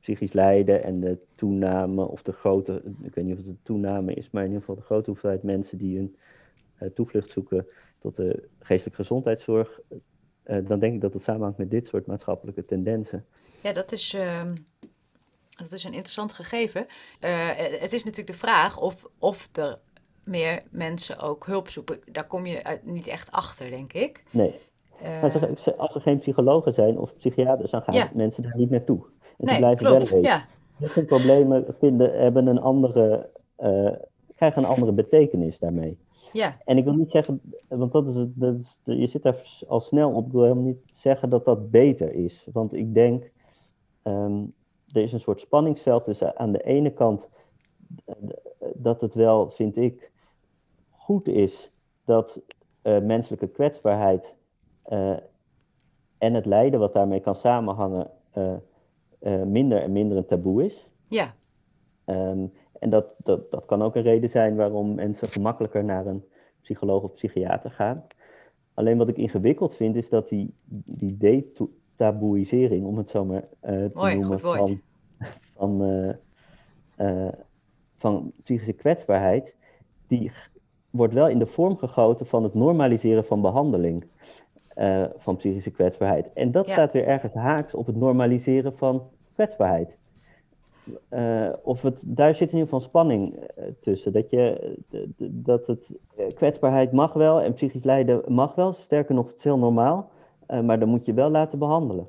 psychisch 0.00 0.32
lijden 0.32 0.82
en 0.82 1.00
de 1.00 1.18
toename, 1.34 2.04
of 2.08 2.22
de 2.22 2.32
grote, 2.32 2.82
ik 3.02 3.14
weet 3.14 3.24
niet 3.24 3.32
of 3.32 3.38
het 3.38 3.48
een 3.48 3.58
toename 3.62 4.14
is, 4.14 4.30
maar 4.30 4.42
in 4.42 4.48
ieder 4.48 4.60
geval 4.64 4.76
de 4.80 4.86
grote 4.86 5.10
hoeveelheid 5.10 5.42
mensen 5.42 5.78
die 5.78 5.96
hun 5.96 6.16
toevlucht 6.94 7.30
zoeken 7.30 7.66
tot 7.98 8.16
de 8.16 8.48
geestelijke 8.58 9.02
gezondheidszorg, 9.02 9.80
dan 10.42 10.78
denk 10.78 10.94
ik 10.94 11.00
dat 11.00 11.12
het 11.12 11.22
samenhangt 11.22 11.58
met 11.58 11.70
dit 11.70 11.86
soort 11.86 12.06
maatschappelijke 12.06 12.64
tendensen. 12.64 13.24
Ja, 13.62 13.72
dat 13.72 13.92
is, 13.92 14.14
ehm, 14.14 14.54
dat 15.62 15.78
is 15.78 15.84
een 15.84 15.92
interessant 15.92 16.32
gegeven. 16.32 16.86
het 17.20 17.92
is 17.92 18.04
natuurlijk 18.04 18.32
de 18.32 18.46
vraag 18.46 18.80
of, 18.80 19.06
of 19.18 19.48
er 19.52 19.78
meer 20.24 20.62
mensen 20.70 21.18
ook 21.18 21.46
hulp 21.46 21.68
zoeken. 21.68 21.98
Daar 22.12 22.26
kom 22.26 22.46
je 22.46 22.80
niet 22.82 23.06
echt 23.06 23.30
achter, 23.30 23.70
denk 23.70 23.92
ik. 23.92 24.24
Nee. 24.30 24.54
als, 25.22 25.34
er, 25.34 25.74
als, 25.76 25.94
er, 25.94 26.00
geen 26.00 26.18
psychologen 26.18 26.72
zijn 26.72 26.98
of 26.98 27.16
psychiaters, 27.16 27.70
dan 27.70 27.82
gaan 27.82 28.10
mensen 28.14 28.42
daar 28.42 28.56
niet 28.56 28.70
naartoe. 28.70 29.00
En 29.38 29.46
nee, 29.46 29.58
blijven 29.58 29.86
klopt. 29.86 30.10
Wel 30.10 30.22
ja. 30.22 30.46
Problemen 31.06 31.64
vinden, 31.78 32.20
hebben 32.20 32.46
een 32.46 32.60
andere, 32.60 33.28
uh, 33.58 33.90
krijgen 34.34 34.62
een 34.62 34.68
andere 34.68 34.92
betekenis 34.92 35.58
daarmee. 35.58 35.98
Ja. 36.32 36.56
En 36.64 36.76
ik 36.76 36.84
wil 36.84 36.94
niet 36.94 37.10
zeggen, 37.10 37.40
want 37.68 37.92
dat 37.92 38.08
is, 38.08 38.14
dat 38.34 38.54
is, 38.54 38.78
je 38.84 39.06
zit 39.06 39.22
daar 39.22 39.62
al 39.68 39.80
snel 39.80 40.10
op, 40.10 40.26
ik 40.26 40.32
wil 40.32 40.42
helemaal 40.42 40.64
niet 40.64 40.82
zeggen 40.92 41.30
dat 41.30 41.44
dat 41.44 41.70
beter 41.70 42.12
is. 42.12 42.46
Want 42.52 42.74
ik 42.74 42.94
denk, 42.94 43.30
um, 44.02 44.52
er 44.92 45.02
is 45.02 45.12
een 45.12 45.20
soort 45.20 45.40
spanningsveld 45.40 46.04
tussen 46.04 46.38
aan 46.38 46.52
de 46.52 46.62
ene 46.62 46.92
kant 46.92 47.28
dat 48.74 49.00
het 49.00 49.14
wel, 49.14 49.50
vind 49.50 49.76
ik, 49.76 50.10
goed 50.90 51.28
is 51.28 51.70
dat 52.04 52.40
uh, 52.82 52.98
menselijke 53.00 53.48
kwetsbaarheid 53.48 54.34
uh, 54.88 55.16
en 56.18 56.34
het 56.34 56.46
lijden 56.46 56.80
wat 56.80 56.94
daarmee 56.94 57.20
kan 57.20 57.34
samenhangen 57.34 58.10
uh, 58.34 59.42
minder 59.42 59.82
en 59.82 59.92
minder 59.92 60.16
een 60.16 60.26
taboe 60.26 60.64
is. 60.64 60.88
Ja. 61.08 61.34
Um, 62.06 62.52
en 62.78 62.90
dat, 62.90 63.06
dat, 63.18 63.50
dat 63.50 63.64
kan 63.64 63.82
ook 63.82 63.96
een 63.96 64.02
reden 64.02 64.28
zijn 64.28 64.56
waarom 64.56 64.94
mensen 64.94 65.28
gemakkelijker 65.28 65.84
naar 65.84 66.06
een 66.06 66.24
psycholoog 66.60 67.02
of 67.02 67.14
psychiater 67.14 67.70
gaan. 67.70 68.06
Alleen 68.74 68.98
wat 68.98 69.08
ik 69.08 69.16
ingewikkeld 69.16 69.74
vind 69.74 69.96
is 69.96 70.08
dat 70.08 70.28
die, 70.28 70.54
die 70.84 71.16
detaboeisering, 71.96 72.86
om 72.86 72.96
het 72.96 73.08
zo 73.08 73.24
maar 73.24 73.42
te 73.60 73.90
Mooi, 73.94 74.16
noemen, 74.16 74.38
van, 74.38 74.80
van, 75.56 76.16
van 77.96 78.32
psychische 78.42 78.72
kwetsbaarheid, 78.72 79.54
die 80.06 80.32
wordt 80.90 81.14
wel 81.14 81.28
in 81.28 81.38
de 81.38 81.46
vorm 81.46 81.76
gegoten 81.76 82.26
van 82.26 82.42
het 82.42 82.54
normaliseren 82.54 83.24
van 83.24 83.40
behandeling 83.40 84.04
uh, 84.76 85.04
van 85.16 85.36
psychische 85.36 85.70
kwetsbaarheid. 85.70 86.32
En 86.32 86.52
dat 86.52 86.68
staat 86.68 86.92
weer 86.92 87.06
ergens 87.06 87.34
haaks 87.34 87.74
op 87.74 87.86
het 87.86 87.96
normaliseren 87.96 88.76
van 88.76 89.02
kwetsbaarheid. 89.34 89.96
Uh, 91.10 91.48
of 91.62 91.82
het, 91.82 92.02
daar 92.06 92.34
zit 92.34 92.48
in 92.48 92.58
ieder 92.58 92.64
geval 92.64 92.80
spanning 92.80 93.36
uh, 93.36 93.64
tussen. 93.80 94.12
Dat, 94.12 94.30
je, 94.30 94.74
dat 95.18 95.66
het 95.66 95.92
kwetsbaarheid 96.34 96.92
mag 96.92 97.12
wel 97.12 97.40
en 97.40 97.54
psychisch 97.54 97.84
lijden 97.84 98.22
mag 98.32 98.54
wel. 98.54 98.72
Sterker 98.72 99.14
nog, 99.14 99.26
het 99.26 99.36
is 99.36 99.44
heel 99.44 99.58
normaal. 99.58 100.10
Maar 100.60 100.78
dan 100.78 100.88
moet 100.88 101.04
je 101.04 101.14
wel 101.14 101.30
laten 101.30 101.58
behandelen. 101.58 102.08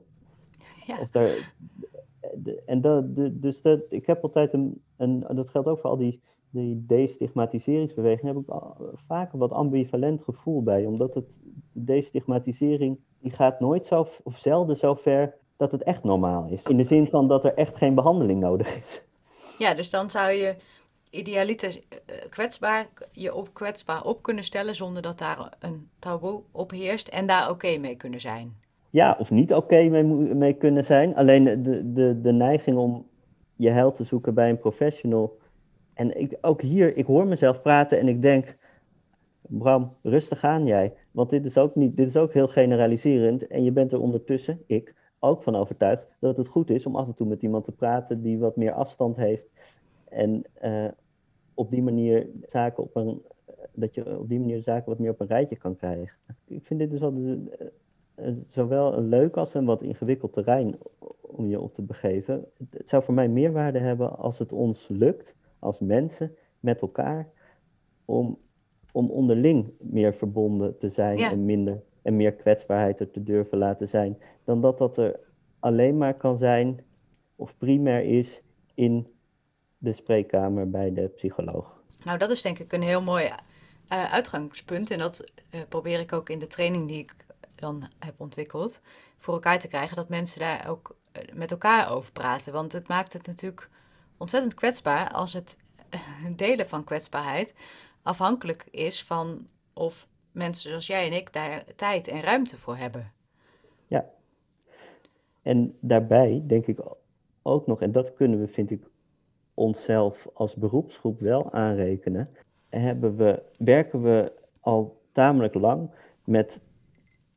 Ja. 0.85 0.99
Of 1.01 1.09
daar, 1.09 1.53
en 2.65 2.81
dat, 2.81 3.03
dus 3.31 3.61
dat, 3.61 3.79
ik 3.89 4.05
heb 4.05 4.23
altijd 4.23 4.53
een, 4.53 4.81
een, 4.97 5.25
dat 5.29 5.49
geldt 5.49 5.67
ook 5.67 5.79
voor 5.79 5.89
al 5.89 5.97
die 5.97 6.21
die 6.53 6.85
destigmatiseringsbeweging 6.87 8.33
heb 8.33 8.37
ik 8.37 8.55
vaak 9.07 9.33
een 9.33 9.39
wat 9.39 9.51
ambivalent 9.51 10.23
gevoel 10.23 10.63
bij. 10.63 10.85
Omdat 10.85 11.13
het, 11.13 11.37
destigmatisering 11.71 12.99
die 13.19 13.31
gaat 13.31 13.59
nooit 13.59 13.85
zo, 13.85 14.07
of 14.23 14.37
zelden 14.37 14.77
zo 14.77 14.93
ver 14.93 15.35
dat 15.57 15.71
het 15.71 15.83
echt 15.83 16.03
normaal 16.03 16.47
is. 16.49 16.63
In 16.63 16.77
de 16.77 16.83
zin 16.83 17.07
van 17.07 17.27
dat 17.27 17.45
er 17.45 17.53
echt 17.53 17.77
geen 17.77 17.95
behandeling 17.95 18.39
nodig 18.39 18.77
is. 18.77 19.01
Ja, 19.57 19.73
dus 19.73 19.89
dan 19.89 20.09
zou 20.09 20.31
je 20.31 20.55
idealiter 21.13 21.79
eh, 21.89 22.15
kwetsbaar, 22.29 22.87
je 23.11 23.35
op 23.35 23.53
kwetsbaar 23.53 24.03
op 24.03 24.21
kunnen 24.21 24.43
stellen 24.43 24.75
zonder 24.75 25.01
dat 25.01 25.17
daar 25.17 25.53
een 25.59 25.89
taboe 25.99 26.41
op 26.51 26.71
heerst 26.71 27.07
en 27.07 27.27
daar 27.27 27.49
oké 27.49 27.77
mee 27.77 27.95
kunnen 27.95 28.21
zijn. 28.21 28.53
Ja, 28.89 29.15
of 29.19 29.31
niet 29.31 29.53
oké 29.53 29.89
mee, 29.89 30.03
mee 30.03 30.53
kunnen 30.53 30.83
zijn. 30.83 31.15
Alleen 31.15 31.43
de, 31.43 31.93
de, 31.93 32.21
de 32.21 32.31
neiging 32.31 32.77
om 32.77 33.05
je 33.55 33.69
heil 33.69 33.91
te 33.91 34.03
zoeken 34.03 34.33
bij 34.33 34.49
een 34.49 34.59
professional 34.59 35.37
en 35.93 36.19
ik, 36.19 36.37
ook 36.41 36.61
hier, 36.61 36.97
ik 36.97 37.05
hoor 37.05 37.27
mezelf 37.27 37.61
praten 37.61 37.99
en 37.99 38.07
ik 38.07 38.21
denk, 38.21 38.57
Bram, 39.41 39.95
rustig 40.01 40.43
aan 40.43 40.65
jij. 40.65 40.93
Want 41.11 41.29
dit 41.29 41.45
is 41.45 41.57
ook, 41.57 41.75
niet, 41.75 41.95
dit 41.95 42.07
is 42.07 42.17
ook 42.17 42.33
heel 42.33 42.47
generaliserend. 42.47 43.47
En 43.47 43.63
je 43.63 43.71
bent 43.71 43.91
er 43.91 43.99
ondertussen, 43.99 44.61
ik, 44.67 44.95
ook 45.19 45.43
van 45.43 45.55
overtuigd 45.55 46.03
dat 46.19 46.37
het 46.37 46.47
goed 46.47 46.69
is 46.69 46.85
om 46.85 46.95
af 46.95 47.07
en 47.07 47.13
toe 47.13 47.27
met 47.27 47.41
iemand 47.41 47.65
te 47.65 47.71
praten 47.71 48.21
die 48.21 48.37
wat 48.37 48.55
meer 48.55 48.71
afstand 48.71 49.15
heeft. 49.15 49.43
En 50.09 50.43
uh, 50.63 50.85
op 51.53 51.69
die 51.69 51.83
manier 51.83 52.27
zaken 52.45 52.83
op 52.83 52.95
een, 52.95 53.21
dat 53.73 53.93
je 53.93 54.19
op 54.19 54.29
die 54.29 54.39
manier 54.39 54.61
zaken 54.61 54.89
wat 54.89 54.99
meer 54.99 55.11
op 55.11 55.19
een 55.19 55.27
rijtje 55.27 55.55
kan 55.55 55.75
krijgen. 55.75 56.17
Ik 56.47 56.65
vind 56.65 56.79
dit 56.79 56.89
dus 56.91 57.01
altijd 57.01 57.39
uh, 58.15 58.27
zowel 58.39 58.97
een 58.97 59.07
leuk 59.07 59.37
als 59.37 59.53
een 59.53 59.65
wat 59.65 59.81
ingewikkeld 59.81 60.33
terrein 60.33 60.77
om 61.21 61.47
je 61.47 61.59
op 61.59 61.73
te 61.73 61.81
begeven. 61.81 62.45
Het 62.69 62.89
zou 62.89 63.03
voor 63.03 63.13
mij 63.13 63.27
meer 63.27 63.51
waarde 63.51 63.79
hebben 63.79 64.17
als 64.17 64.39
het 64.39 64.51
ons 64.51 64.87
lukt 64.87 65.35
als 65.59 65.79
mensen 65.79 66.35
met 66.59 66.81
elkaar 66.81 67.27
om, 68.05 68.37
om 68.91 69.09
onderling 69.09 69.71
meer 69.79 70.13
verbonden 70.13 70.77
te 70.77 70.89
zijn 70.89 71.17
en, 71.17 71.45
minder, 71.45 71.83
en 72.01 72.15
meer 72.15 72.33
kwetsbaarheid 72.33 72.99
er 72.99 73.11
te 73.11 73.23
durven 73.23 73.57
laten 73.57 73.87
zijn, 73.87 74.17
dan 74.43 74.61
dat 74.61 74.77
dat 74.77 74.97
er 74.97 75.19
alleen 75.59 75.97
maar 75.97 76.13
kan 76.13 76.37
zijn 76.37 76.83
of 77.35 77.57
primair 77.57 78.03
is 78.03 78.41
in 78.73 79.07
de 79.83 79.93
spreekkamer 79.93 80.69
bij 80.69 80.93
de 80.93 81.07
psycholoog. 81.07 81.81
Nou, 82.03 82.17
dat 82.17 82.29
is 82.29 82.41
denk 82.41 82.59
ik 82.59 82.73
een 82.73 82.81
heel 82.81 83.01
mooi 83.01 83.25
uh, 83.25 84.13
uitgangspunt 84.13 84.91
en 84.91 84.99
dat 84.99 85.31
uh, 85.51 85.61
probeer 85.69 85.99
ik 85.99 86.13
ook 86.13 86.29
in 86.29 86.39
de 86.39 86.47
training 86.47 86.87
die 86.87 86.99
ik 86.99 87.15
dan 87.55 87.89
heb 87.99 88.13
ontwikkeld 88.17 88.81
voor 89.17 89.33
elkaar 89.33 89.59
te 89.59 89.67
krijgen, 89.67 89.95
dat 89.95 90.09
mensen 90.09 90.39
daar 90.39 90.69
ook 90.69 90.95
uh, 91.13 91.23
met 91.33 91.51
elkaar 91.51 91.91
over 91.91 92.11
praten. 92.11 92.53
Want 92.53 92.71
het 92.71 92.87
maakt 92.87 93.13
het 93.13 93.27
natuurlijk 93.27 93.69
ontzettend 94.17 94.53
kwetsbaar 94.53 95.11
als 95.11 95.33
het 95.33 95.57
delen 96.35 96.67
van 96.67 96.83
kwetsbaarheid 96.83 97.53
afhankelijk 98.01 98.67
is 98.71 99.03
van 99.03 99.47
of 99.73 100.07
mensen 100.31 100.69
zoals 100.69 100.87
jij 100.87 101.07
en 101.07 101.13
ik 101.13 101.33
daar 101.33 101.63
tijd 101.75 102.07
en 102.07 102.21
ruimte 102.21 102.57
voor 102.57 102.75
hebben. 102.75 103.11
Ja. 103.87 104.09
En 105.41 105.77
daarbij 105.79 106.43
denk 106.47 106.67
ik 106.67 106.79
ook 107.41 107.67
nog, 107.67 107.81
en 107.81 107.91
dat 107.91 108.13
kunnen 108.13 108.39
we, 108.39 108.47
vind 108.47 108.71
ik, 108.71 108.83
onszelf 109.53 110.27
als 110.33 110.55
beroepsgroep 110.55 111.19
wel 111.19 111.51
aanrekenen, 111.51 112.29
hebben 112.69 113.15
we, 113.15 113.41
werken 113.57 114.01
we 114.01 114.31
al 114.59 115.01
tamelijk 115.11 115.53
lang 115.53 115.89
met 116.23 116.61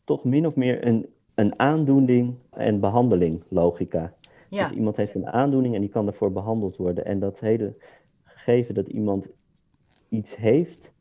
toch 0.04 0.24
min 0.24 0.46
of 0.46 0.54
meer 0.54 0.86
een, 0.86 1.06
een 1.34 1.58
aandoening 1.58 2.34
en 2.50 2.80
behandeling 2.80 3.42
logica. 3.48 4.14
Dus 4.48 4.70
iemand 4.70 4.96
heeft 4.96 5.14
een 5.14 5.26
aandoening 5.26 5.74
en 5.74 5.80
die 5.80 5.90
kan 5.90 6.06
ervoor 6.06 6.32
behandeld 6.32 6.76
worden. 6.76 7.04
En 7.04 7.18
dat 7.18 7.40
hele 7.40 7.74
gegeven 8.22 8.74
dat 8.74 8.86
iemand 8.86 9.28
iets 10.08 10.36
heeft 10.36 10.94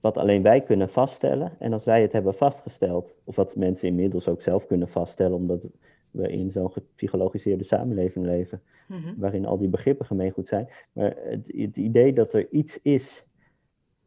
wat 0.00 0.16
alleen 0.16 0.42
wij 0.42 0.60
kunnen 0.60 0.88
vaststellen. 0.88 1.52
En 1.58 1.72
als 1.72 1.84
wij 1.84 2.02
het 2.02 2.12
hebben 2.12 2.34
vastgesteld, 2.34 3.14
of 3.24 3.36
wat 3.36 3.56
mensen 3.56 3.88
inmiddels 3.88 4.28
ook 4.28 4.42
zelf 4.42 4.66
kunnen 4.66 4.88
vaststellen, 4.88 5.36
omdat 5.36 5.70
we 6.16 6.28
in 6.28 6.50
zo'n 6.50 6.72
gepsychologiseerde 6.72 7.64
samenleving 7.64 8.24
leven, 8.24 8.62
mhm. 8.88 9.14
waarin 9.16 9.46
al 9.46 9.58
die 9.58 9.68
begrippen 9.68 10.06
gemeengoed 10.06 10.48
zijn. 10.48 10.68
Maar 10.92 11.16
het, 11.16 11.52
het, 11.56 11.76
idee 11.76 12.12
dat 12.12 12.32
er 12.32 12.50
iets 12.50 12.78
is 12.82 13.26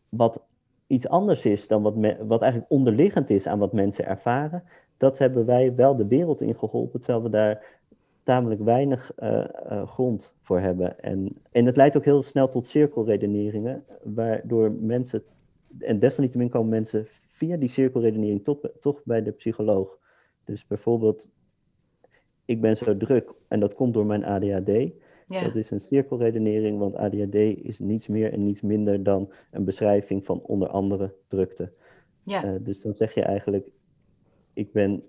wat 0.09 0.43
iets 0.87 1.07
anders 1.07 1.45
is 1.45 1.67
dan 1.67 1.81
wat, 1.81 1.93
wat 2.27 2.41
eigenlijk 2.41 2.71
onderliggend 2.71 3.29
is 3.29 3.47
aan 3.47 3.59
wat 3.59 3.73
mensen 3.73 4.05
ervaren, 4.05 4.63
dat 4.97 5.17
hebben 5.17 5.45
wij 5.45 5.75
wel 5.75 5.95
de 5.95 6.07
wereld 6.07 6.41
in 6.41 6.55
geholpen, 6.55 6.99
terwijl 6.99 7.23
we 7.23 7.29
daar 7.29 7.79
tamelijk 8.23 8.61
weinig 8.61 9.11
uh, 9.19 9.45
uh, 9.71 9.87
grond 9.87 10.33
voor 10.41 10.59
hebben. 10.59 10.99
En, 10.99 11.37
en 11.51 11.65
het 11.65 11.75
leidt 11.75 11.97
ook 11.97 12.05
heel 12.05 12.23
snel 12.23 12.49
tot 12.49 12.67
cirkelredeneringen, 12.67 13.83
waardoor 14.03 14.71
mensen, 14.71 15.23
en 15.79 15.99
desalniettemin 15.99 16.49
komen 16.49 16.69
mensen 16.69 17.07
via 17.31 17.57
die 17.57 17.69
cirkelredenering 17.69 18.43
toch 18.79 19.01
bij 19.03 19.23
de 19.23 19.31
psycholoog. 19.31 19.97
Dus 20.45 20.67
bijvoorbeeld, 20.67 21.29
ik 22.49 22.61
ben 22.61 22.77
zo 22.77 22.97
druk 22.97 23.33
en 23.47 23.59
dat 23.59 23.73
komt 23.73 23.93
door 23.93 24.05
mijn 24.05 24.25
ADHD. 24.25 24.91
Ja. 25.25 25.43
Dat 25.43 25.55
is 25.55 25.71
een 25.71 25.79
cirkelredenering, 25.79 26.79
want 26.79 26.95
ADHD 26.95 27.35
is 27.35 27.79
niets 27.79 28.07
meer 28.07 28.33
en 28.33 28.45
niets 28.45 28.61
minder 28.61 29.03
dan 29.03 29.31
een 29.51 29.63
beschrijving 29.63 30.25
van 30.25 30.41
onder 30.41 30.67
andere 30.67 31.13
drukte. 31.27 31.71
Ja. 32.23 32.45
Uh, 32.45 32.51
dus 32.59 32.81
dan 32.81 32.93
zeg 32.93 33.13
je 33.13 33.21
eigenlijk, 33.21 33.67
ik 34.53 34.71
ben 34.71 35.03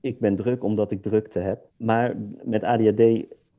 ik 0.00 0.18
ben 0.18 0.36
druk 0.36 0.64
omdat 0.64 0.90
ik 0.90 1.02
drukte 1.02 1.38
heb. 1.38 1.68
Maar 1.76 2.16
met 2.44 2.62
ADHD 2.62 3.02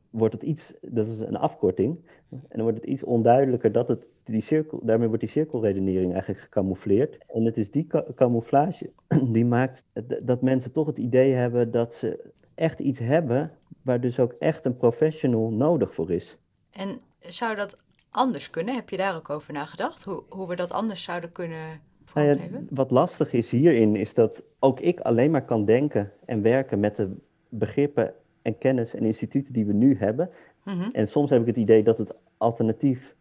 wordt 0.09 0.33
het 0.33 0.43
iets, 0.43 0.73
dat 0.81 1.07
is 1.07 1.19
een 1.19 1.37
afkorting, 1.37 1.97
en 2.29 2.39
dan 2.49 2.61
wordt 2.61 2.77
het 2.77 2.89
iets 2.89 3.03
onduidelijker 3.03 3.71
dat 3.71 3.87
het 3.87 4.05
die 4.23 4.41
cirkel, 4.41 4.79
daarmee 4.83 5.07
wordt 5.07 5.21
die 5.21 5.31
cirkelredenering 5.31 6.11
eigenlijk 6.11 6.41
gecamoufleerd. 6.41 7.17
En 7.27 7.45
het 7.45 7.57
is 7.57 7.71
die 7.71 7.87
camouflage 8.15 8.89
die 9.35 9.45
maakt 9.45 9.83
dat 10.21 10.41
mensen 10.41 10.71
toch 10.71 10.87
het 10.87 10.97
idee 10.97 11.33
hebben 11.33 11.71
dat 11.71 11.93
ze 11.93 12.31
echt 12.55 12.79
iets 12.79 12.99
hebben 12.99 13.51
waar 13.81 14.01
dus 14.01 14.19
ook 14.19 14.31
echt 14.39 14.65
een 14.65 14.77
professional 14.77 15.49
nodig 15.49 15.93
voor 15.93 16.11
is. 16.11 16.37
En 16.71 16.99
zou 17.19 17.55
dat 17.55 17.77
anders 18.09 18.49
kunnen? 18.49 18.75
Heb 18.75 18.89
je 18.89 18.97
daar 18.97 19.15
ook 19.15 19.29
over 19.29 19.53
nagedacht? 19.53 20.03
Hoe, 20.03 20.23
hoe 20.29 20.47
we 20.47 20.55
dat 20.55 20.71
anders 20.71 21.03
zouden 21.03 21.31
kunnen 21.31 21.81
Nou 22.13 22.27
ja, 22.27 22.35
vormgeven? 22.35 22.67
wat 22.69 22.91
lastig 22.91 23.33
is 23.33 23.49
hierin, 23.49 23.95
is 23.95 24.13
dat 24.13 24.43
ook 24.59 24.79
ik 24.79 24.99
alleen 24.99 25.31
maar 25.31 25.45
kan 25.45 25.65
denken 25.65 26.11
en 26.25 26.41
werken 26.41 26.79
met 26.79 26.95
de 26.95 27.15
begrippen 27.49 28.13
en 28.41 28.57
kennis 28.57 28.93
en 28.93 29.05
instituten 29.05 29.53
die 29.53 29.65
we 29.65 29.73
nu 29.73 29.97
hebben. 29.97 30.29
Mhm. 30.63 30.89
En 30.91 31.07
soms 31.07 31.29
heb 31.29 31.41
ik 31.41 31.47
het 31.47 31.57
idee 31.57 31.83
dat 31.83 31.97
het 31.97 32.15
alternatief 32.37 33.15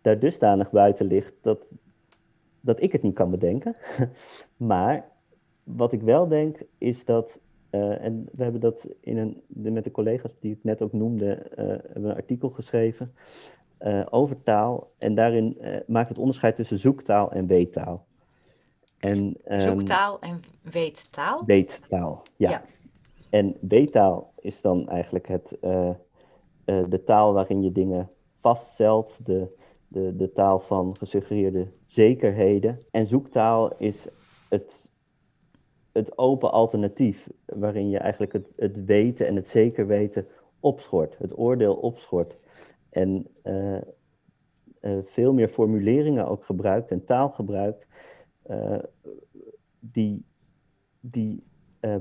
daar 0.00 0.18
dusdanig 0.18 0.70
buiten 0.70 1.06
ligt 1.06 1.32
dat, 1.40 1.66
dat 2.60 2.82
ik 2.82 2.92
het 2.92 3.02
niet 3.02 3.14
kan 3.14 3.30
bedenken. 3.30 3.76
maar 4.56 5.08
wat 5.62 5.92
ik 5.92 6.02
wel 6.02 6.28
denk 6.28 6.62
is 6.78 7.04
dat, 7.04 7.38
eh, 7.74 8.04
en 8.04 8.28
we 8.32 8.42
hebben 8.42 8.60
dat 8.60 8.86
in 9.00 9.16
een, 9.18 9.42
de- 9.46 9.70
met 9.70 9.84
de 9.84 9.90
collega's 9.90 10.32
die 10.40 10.52
ik 10.52 10.58
net 10.62 10.82
ook 10.82 10.92
noemde, 10.92 11.32
eh, 11.32 11.66
hebben 11.66 12.02
we 12.02 12.08
een 12.08 12.14
artikel 12.14 12.48
geschreven 12.50 13.14
eh, 13.78 14.06
over 14.10 14.42
taal. 14.42 14.90
En 14.98 15.14
daarin 15.14 15.58
maakt 15.86 16.08
het 16.08 16.18
onderscheid 16.18 16.56
tussen 16.56 16.78
zoektaal 16.78 17.32
en 17.32 17.46
weettaal. 17.46 18.06
En, 18.98 19.36
ehm, 19.44 19.60
Zoektaal 19.60 20.20
en 20.20 20.40
weettaal? 20.72 21.42
Weettaal, 21.46 22.22
ja. 22.36 22.50
Ja. 22.50 22.62
En 23.30 23.56
weettaal 23.60 24.32
is 24.40 24.60
dan 24.60 24.88
eigenlijk 24.88 25.28
het, 25.28 25.56
de 26.64 27.02
taal 27.04 27.32
waarin 27.32 27.62
je 27.62 27.72
dingen 27.72 28.10
vaststelt, 28.40 29.18
de, 29.24 29.56
de, 29.88 30.16
de 30.16 30.32
taal 30.32 30.60
van 30.60 30.96
gesuggereerde 30.98 31.66
zekerheden. 31.86 32.84
En 32.90 33.06
zoektaal 33.06 33.76
is 33.78 34.08
het, 34.48 34.86
het 35.94 36.18
open 36.18 36.52
alternatief, 36.52 37.28
waarin 37.46 37.88
je 37.90 37.98
eigenlijk 37.98 38.32
het, 38.32 38.46
het 38.56 38.84
weten 38.84 39.26
en 39.26 39.36
het 39.36 39.48
zeker 39.48 39.86
weten 39.86 40.26
opschort, 40.60 41.18
het 41.18 41.38
oordeel 41.38 41.74
opschort. 41.74 42.36
En 42.90 43.26
eh, 43.42 43.76
eh, 43.76 43.82
veel 45.04 45.32
meer 45.32 45.48
formuleringen 45.48 46.28
ook 46.28 46.44
gebruikt 46.44 46.90
en 46.90 47.04
taal 47.04 47.28
gebruikt, 47.28 47.86
eh, 48.42 48.78
die, 49.80 50.24
die 51.00 51.42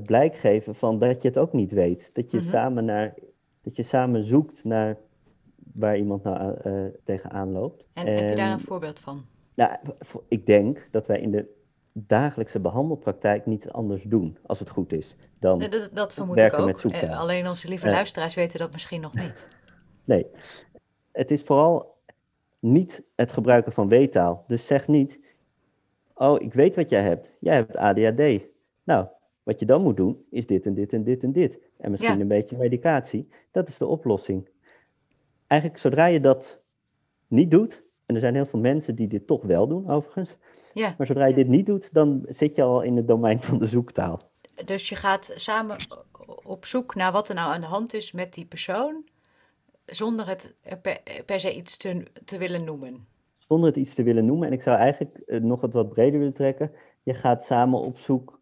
blijk 0.03 0.35
geven 0.35 0.75
van 0.75 1.00
dat 1.00 1.21
je 1.21 1.27
het 1.27 1.38
ook 1.38 1.53
niet 1.53 1.71
weet. 1.71 2.09
Dat 2.13 2.31
je, 2.31 2.38
Mhm. 2.38 2.45
samen, 2.50 2.85
naar, 2.85 3.13
dat 3.62 3.75
je 3.75 3.83
samen 3.83 4.23
zoekt 4.23 4.63
naar 4.63 4.97
waar 5.73 5.97
iemand 5.97 6.23
nou 6.23 6.38
aan- 6.38 6.91
tegenaan 7.03 7.51
loopt. 7.51 7.85
En 7.93 8.07
heb 8.07 8.29
je 8.29 8.35
daar 8.35 8.45
En, 8.47 8.51
een 8.53 8.59
voorbeeld 8.59 9.00
van? 9.00 9.21
nou, 9.53 9.77
ik 10.27 10.45
denk 10.45 10.88
dat 10.91 11.07
wij 11.07 11.19
in 11.19 11.31
de 11.31 11.45
dagelijkse 11.93 12.59
behandelpraktijk 12.59 13.45
niet 13.45 13.69
anders 13.69 14.03
doen, 14.03 14.38
als 14.45 14.59
het 14.59 14.69
goed 14.69 14.93
is, 14.93 15.15
dan 15.39 15.57
Nee, 15.57 15.69
Dat, 15.69 15.89
dat 15.93 16.13
vermoed 16.13 16.35
werken 16.35 16.67
ik 16.67 16.85
ook. 16.85 16.91
Eh, 16.91 17.19
alleen 17.19 17.47
onze 17.47 17.67
lieve 17.67 17.89
luisteraars 17.89 18.35
weten 18.35 18.59
dat 18.59 18.73
misschien 18.73 19.01
nog 19.01 19.13
niet. 19.15 19.50
Nee, 20.03 20.25
het 21.12 21.31
is 21.31 21.41
vooral 21.41 21.97
niet 22.59 23.01
het 23.15 23.31
gebruiken 23.31 23.71
van 23.71 23.88
weettaal. 23.88 24.43
Dus 24.47 24.65
zeg 24.65 24.88
niet, 24.88 25.19
oh, 26.15 26.41
ik 26.41 26.53
weet 26.53 26.75
wat 26.75 26.89
jij 26.89 27.01
hebt. 27.01 27.31
Jij 27.39 27.55
hebt 27.55 27.75
ADHD. 27.75 28.41
Nou, 28.83 29.07
wat 29.43 29.59
je 29.59 29.65
dan 29.65 29.81
moet 29.81 29.97
doen, 29.97 30.25
is 30.29 30.45
dit 30.45 30.65
en 30.65 30.73
dit 30.73 30.93
en 30.93 31.03
dit 31.03 31.23
en 31.23 31.31
dit. 31.31 31.59
En 31.77 31.91
misschien 31.91 32.15
Ja. 32.15 32.21
een 32.21 32.27
beetje 32.27 32.57
medicatie. 32.57 33.29
Dat 33.51 33.67
is 33.67 33.77
de 33.77 33.85
oplossing. 33.85 34.50
Eigenlijk, 35.47 35.81
zodra 35.81 36.05
je 36.05 36.19
dat 36.19 36.59
niet 37.27 37.51
doet, 37.51 37.83
en 38.05 38.15
er 38.15 38.21
zijn 38.21 38.35
heel 38.35 38.45
veel 38.45 38.59
mensen 38.59 38.95
die 38.95 39.07
dit 39.07 39.27
toch 39.27 39.41
wel 39.41 39.67
doen, 39.67 39.89
overigens. 39.89 40.35
Ja, 40.74 40.94
Maar 40.98 41.08
zodra 41.08 41.25
je 41.25 41.34
dit 41.34 41.48
niet 41.48 41.65
doet, 41.65 41.89
dan 41.94 42.25
zit 42.27 42.56
je 42.56 42.62
al 42.63 42.82
in 42.82 42.96
het 42.98 43.08
domein 43.08 43.39
van 43.39 43.60
de 43.60 43.68
zoektaal. 43.68 44.22
dus 44.65 44.89
je 44.89 44.96
gaat 44.96 45.32
samen 45.36 45.77
op 46.44 46.65
zoek 46.65 46.96
naar 46.96 47.12
wat 47.12 47.30
er 47.30 47.36
nou 47.36 47.53
aan 47.53 47.62
de 47.62 47.68
hand 47.68 47.94
is 47.94 48.12
met 48.12 48.34
die 48.34 48.46
persoon, 48.46 49.03
zonder 49.86 50.27
het 50.27 50.56
per, 50.82 51.01
per 51.25 51.39
se 51.39 51.56
iets 51.56 51.77
te, 51.77 52.06
te 52.25 52.38
willen 52.38 52.63
noemen. 52.63 53.06
zonder 53.38 53.70
het 53.70 53.77
iets 53.77 53.94
te 53.94 54.03
willen 54.03 54.25
noemen. 54.25 54.48
En 54.48 54.53
ik 54.53 54.62
zou 54.62 54.77
eigenlijk 54.77 55.18
eh, 55.18 55.42
nog 55.42 55.62
het 55.62 55.74
wat 55.74 55.89
breder 55.89 56.20
willen 56.20 56.34
trekken. 56.34 56.72
Je 57.03 57.13
gaat 57.13 57.46
samen 57.46 57.80
op 57.80 57.98
zoek 57.98 58.39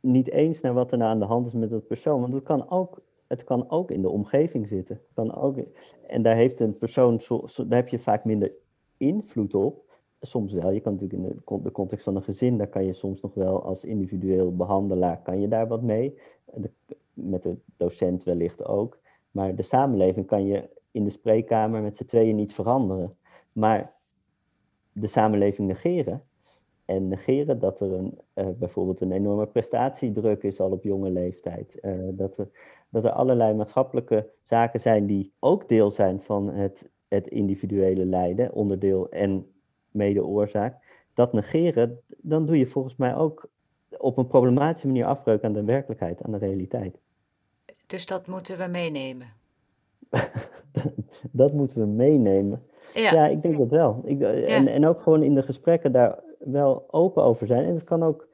niet 0.00 0.30
eens 0.30 0.60
naar 0.60 0.74
wat 0.74 0.92
er 0.92 0.98
nou 0.98 1.10
aan 1.10 1.18
de 1.18 1.24
hand 1.24 1.46
is 1.46 1.52
met 1.52 1.70
dat 1.70 1.86
persoon. 1.86 2.20
Want 2.20 2.32
het 2.32 2.42
kan 2.42 2.70
ook, 2.70 3.00
het 3.26 3.44
kan 3.44 3.70
ook 3.70 3.90
in 3.90 4.02
de 4.02 4.08
omgeving 4.08 4.66
zitten. 4.66 5.00
Kan 5.14 5.34
ook, 5.34 5.58
en 6.06 6.22
daar 6.22 6.36
heeft 6.36 6.60
een 6.60 6.78
persoon, 6.78 7.20
daar 7.56 7.78
heb 7.78 7.88
je 7.88 7.98
vaak 7.98 8.24
minder 8.24 8.52
invloed 8.96 9.54
op. 9.54 9.85
Soms 10.26 10.52
wel. 10.52 10.70
Je 10.70 10.80
kan 10.80 10.92
natuurlijk 10.92 11.22
in 11.22 11.28
de, 11.28 11.44
con- 11.44 11.62
de 11.62 11.72
context 11.72 12.04
van 12.04 12.16
een 12.16 12.22
gezin, 12.22 12.58
daar 12.58 12.66
kan 12.68 12.84
je 12.84 12.92
soms 12.92 13.20
nog 13.20 13.34
wel 13.34 13.62
als 13.62 13.84
individueel 13.84 14.56
behandelaar, 14.56 15.22
kan 15.22 15.40
je 15.40 15.48
daar 15.48 15.68
wat 15.68 15.82
mee. 15.82 16.18
Met 17.12 17.42
de 17.42 17.56
docent 17.76 18.24
wellicht 18.24 18.64
ook. 18.64 18.98
Maar 19.30 19.54
de 19.54 19.62
samenleving 19.62 20.26
kan 20.26 20.46
je 20.46 20.68
in 20.90 21.04
de 21.04 21.10
spreekkamer 21.10 21.82
met 21.82 21.96
z'n 21.96 22.04
tweeën 22.04 22.36
niet 22.36 22.54
veranderen. 22.54 23.16
Maar 23.52 23.94
de 24.92 25.06
samenleving 25.06 25.68
negeren. 25.68 26.22
En 26.84 27.08
negeren 27.08 27.58
dat 27.58 27.80
er 27.80 27.92
een, 27.92 28.18
eh, 28.32 28.48
bijvoorbeeld 28.58 29.00
een 29.00 29.12
enorme 29.12 29.46
prestatiedruk 29.46 30.42
is 30.42 30.60
al 30.60 30.70
op 30.70 30.82
jonge 30.82 31.10
leeftijd. 31.10 31.80
Eh, 31.80 31.92
dat, 32.10 32.38
er, 32.38 32.48
dat 32.90 33.04
er 33.04 33.10
allerlei 33.10 33.54
maatschappelijke 33.54 34.30
zaken 34.42 34.80
zijn 34.80 35.06
die 35.06 35.32
ook 35.38 35.68
deel 35.68 35.90
zijn 35.90 36.20
van 36.20 36.48
het, 36.48 36.90
het 37.08 37.26
individuele 37.26 38.04
lijden, 38.04 38.52
onderdeel 38.52 39.08
en 39.08 39.46
mede-oorzaak. 39.96 40.74
Dat 41.14 41.32
negeren, 41.32 42.00
dan 42.08 42.46
doe 42.46 42.58
je 42.58 42.66
volgens 42.66 42.96
mij 42.96 43.16
ook 43.16 43.48
op 43.98 44.16
een 44.16 44.26
problematische 44.26 44.86
manier 44.86 45.04
afbreuk 45.04 45.44
aan 45.44 45.52
de 45.52 45.64
werkelijkheid, 45.64 46.22
aan 46.22 46.32
de 46.32 46.38
realiteit. 46.38 46.98
Dus 47.86 48.06
dat 48.06 48.26
moeten 48.26 48.58
we 48.58 48.66
meenemen. 48.66 49.26
dat 51.30 51.52
moeten 51.52 51.80
we 51.80 51.86
meenemen. 51.86 52.62
Ja, 52.94 53.12
Ja, 53.12 53.26
ik 53.26 53.42
denk 53.42 53.58
dat 53.58 53.68
wel. 53.70 54.02
Ik, 54.04 54.20
eh, 54.20 54.56
en, 54.56 54.68
en 54.68 54.86
ook 54.86 55.02
gewoon 55.02 55.22
in 55.22 55.34
de 55.34 55.42
gesprekken 55.42 55.92
daar 55.92 56.18
wel 56.38 56.84
open 56.90 57.22
over 57.22 57.46
zijn. 57.46 57.64
En 57.64 57.74
het 57.74 57.84
kan 57.84 58.02
ook, 58.02 58.28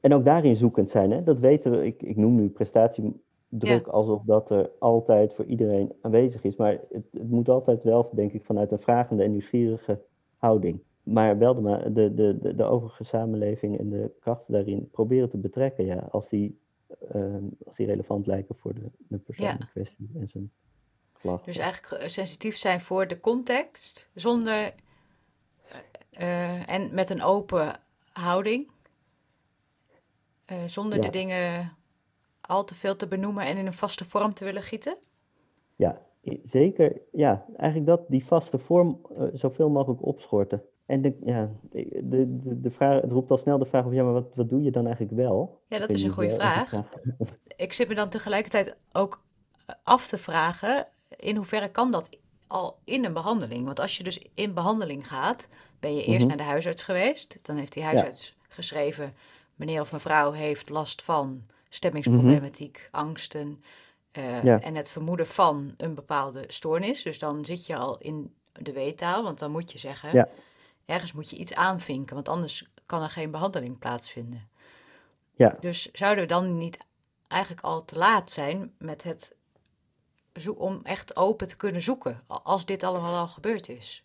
en 0.00 0.14
ook 0.14 0.24
daarin 0.24 0.56
zoekend 0.56 0.90
zijn. 0.90 1.10
Hè? 1.10 1.22
Dat 1.22 1.38
weten 1.38 1.70
we. 1.70 1.86
Ik, 1.86 2.02
ik 2.02 2.16
noem 2.16 2.34
nu 2.34 2.48
prestatiedruk 2.48 3.86
alsof 3.86 4.22
dat 4.22 4.50
er 4.50 4.70
altijd 4.78 5.34
voor 5.34 5.44
iedereen 5.44 5.92
aanwezig 6.00 6.44
is. 6.44 6.56
Maar 6.56 6.78
het, 6.90 7.04
het 7.12 7.30
moet 7.30 7.48
altijd 7.48 7.82
wel, 7.82 8.10
denk 8.12 8.32
ik, 8.32 8.44
vanuit 8.44 8.70
een 8.70 8.80
vragende 8.80 9.22
en 9.22 9.30
nieuwsgierige 9.30 10.00
houding. 10.40 10.82
Maar 11.02 11.38
wel 11.38 11.54
de, 11.62 11.92
de, 11.92 12.14
de, 12.14 12.54
de, 12.54 12.64
overige 12.64 13.04
samenleving 13.04 13.78
en 13.78 13.90
de 13.90 14.10
krachten 14.20 14.52
daarin 14.52 14.90
proberen 14.90 15.28
te 15.28 15.38
betrekken. 15.38 15.84
Ja, 15.84 16.08
als, 16.10 16.28
die, 16.28 16.60
ehm, 17.12 17.44
als 17.66 17.76
die 17.76 17.86
relevant 17.86 18.26
lijken 18.26 18.56
voor 18.56 18.74
de, 18.74 18.90
de 18.98 19.18
persoon 19.18 19.46
Ja. 19.46 19.52
in 19.52 19.68
kwestie 19.68 20.10
en 20.14 20.28
zijn 20.28 20.52
klacht. 21.12 21.44
dus 21.44 21.58
eigenlijk 21.58 22.02
eh, 22.02 22.08
sensitief 22.08 22.56
zijn 22.56 22.80
voor 22.80 23.06
de 23.06 23.20
context, 23.20 24.10
zonder 24.14 24.74
eh, 25.68 25.80
eh, 26.10 26.68
en 26.68 26.94
met 26.94 27.10
een 27.10 27.22
open 27.22 27.80
houding, 28.12 28.70
zonder 30.66 30.98
Ja. 30.98 31.04
de 31.04 31.10
dingen 31.10 31.76
al 32.40 32.64
te 32.64 32.74
veel 32.74 32.96
te 32.96 33.08
benoemen 33.08 33.44
en 33.44 33.56
in 33.56 33.66
een 33.66 33.72
vaste 33.72 34.04
vorm 34.04 34.34
te 34.34 34.44
willen 34.44 34.62
gieten. 34.62 34.96
Ja, 35.76 36.02
zeker. 36.42 37.00
Ja, 37.12 37.46
eigenlijk 37.56 37.88
dat, 37.90 38.00
die 38.08 38.24
vaste 38.26 38.58
vorm 38.58 39.00
eh, 39.18 39.24
zoveel 39.32 39.68
mogelijk 39.68 40.06
opschorten. 40.06 40.62
En 40.86 41.02
de, 41.02 41.16
ja, 41.24 41.50
de, 41.70 42.08
de, 42.08 42.60
de 42.60 42.70
vraag, 42.70 43.00
het 43.00 43.12
roept 43.12 43.30
al 43.30 43.36
snel 43.36 43.58
de 43.58 43.66
vraag 43.66 43.84
op, 43.84 43.92
ja, 43.92 44.02
maar 44.02 44.12
wat, 44.12 44.34
wat 44.34 44.48
doe 44.48 44.62
je 44.62 44.70
dan 44.70 44.84
eigenlijk 44.84 45.16
wel? 45.16 45.60
Ja, 45.66 45.78
dat 45.78 45.90
is 45.90 46.02
een 46.02 46.10
goede 46.10 46.32
ook 46.32 46.40
vraag. 46.40 46.72
Ik 47.56 47.72
zit 47.72 47.88
me 47.88 47.94
dan 47.94 48.08
tegelijkertijd 48.08 48.76
ook 48.92 49.22
eh, 49.66 49.74
af 49.82 50.06
te 50.06 50.18
vragen, 50.18 50.86
in 51.16 51.36
hoeverre 51.36 51.70
kan 51.70 51.90
dat 51.90 52.08
al 52.46 52.78
in 52.84 53.04
een 53.04 53.12
behandeling? 53.12 53.64
Want 53.64 53.80
als 53.80 53.96
je 53.96 54.02
dus 54.02 54.26
in 54.34 54.54
behandeling 54.54 55.08
gaat, 55.08 55.48
ben 55.80 55.94
je 55.94 56.04
eerst 56.04 56.18
Mhm. 56.18 56.28
naar 56.28 56.36
de 56.36 56.42
huisarts 56.42 56.82
geweest. 56.82 57.46
Dan 57.46 57.56
heeft 57.56 57.72
die 57.72 57.82
huisarts 57.82 58.36
geschreven, 58.48 59.14
meneer 59.54 59.80
of 59.80 59.92
mevrouw 59.92 60.32
heeft 60.32 60.68
last 60.68 61.02
van 61.02 61.42
stemmingsproblematiek, 61.68 62.88
angsten 62.90 63.62
eh. 64.12 64.44
Ja. 64.44 64.60
en 64.60 64.74
het 64.74 64.88
vermoeden 64.88 65.26
van 65.26 65.74
een 65.76 65.94
bepaalde 65.94 66.44
stoornis. 66.46 67.02
Dus 67.02 67.18
dan 67.18 67.44
zit 67.44 67.66
je 67.66 67.76
al 67.76 67.98
in 67.98 68.34
de 68.52 68.72
weettaal, 68.72 69.22
want 69.22 69.38
dan 69.38 69.50
moet 69.50 69.72
je 69.72 69.78
zeggen, 69.78 70.12
Ja. 70.12 70.28
ergens 70.84 71.12
moet 71.12 71.30
je 71.30 71.36
iets 71.36 71.54
aanvinken, 71.54 72.14
want 72.14 72.28
anders 72.28 72.70
kan 72.86 73.02
er 73.02 73.08
geen 73.10 73.30
behandeling 73.30 73.78
plaatsvinden. 73.78 74.48
Ja, 75.34 75.56
Dus 75.60 75.90
zouden 75.92 76.22
we 76.24 76.28
dan 76.30 76.58
niet 76.58 76.86
eigenlijk 77.28 77.62
al 77.62 77.84
te 77.84 77.98
laat 77.98 78.30
zijn 78.30 78.72
met 78.78 79.02
het 79.02 79.34
om 80.56 80.80
echt 80.82 81.16
open 81.16 81.46
te 81.46 81.56
kunnen 81.56 81.82
zoeken, 81.82 82.20
als 82.26 82.66
dit 82.66 82.82
allemaal 82.82 83.16
al 83.18 83.28
gebeurd 83.28 83.68
is? 83.68 84.04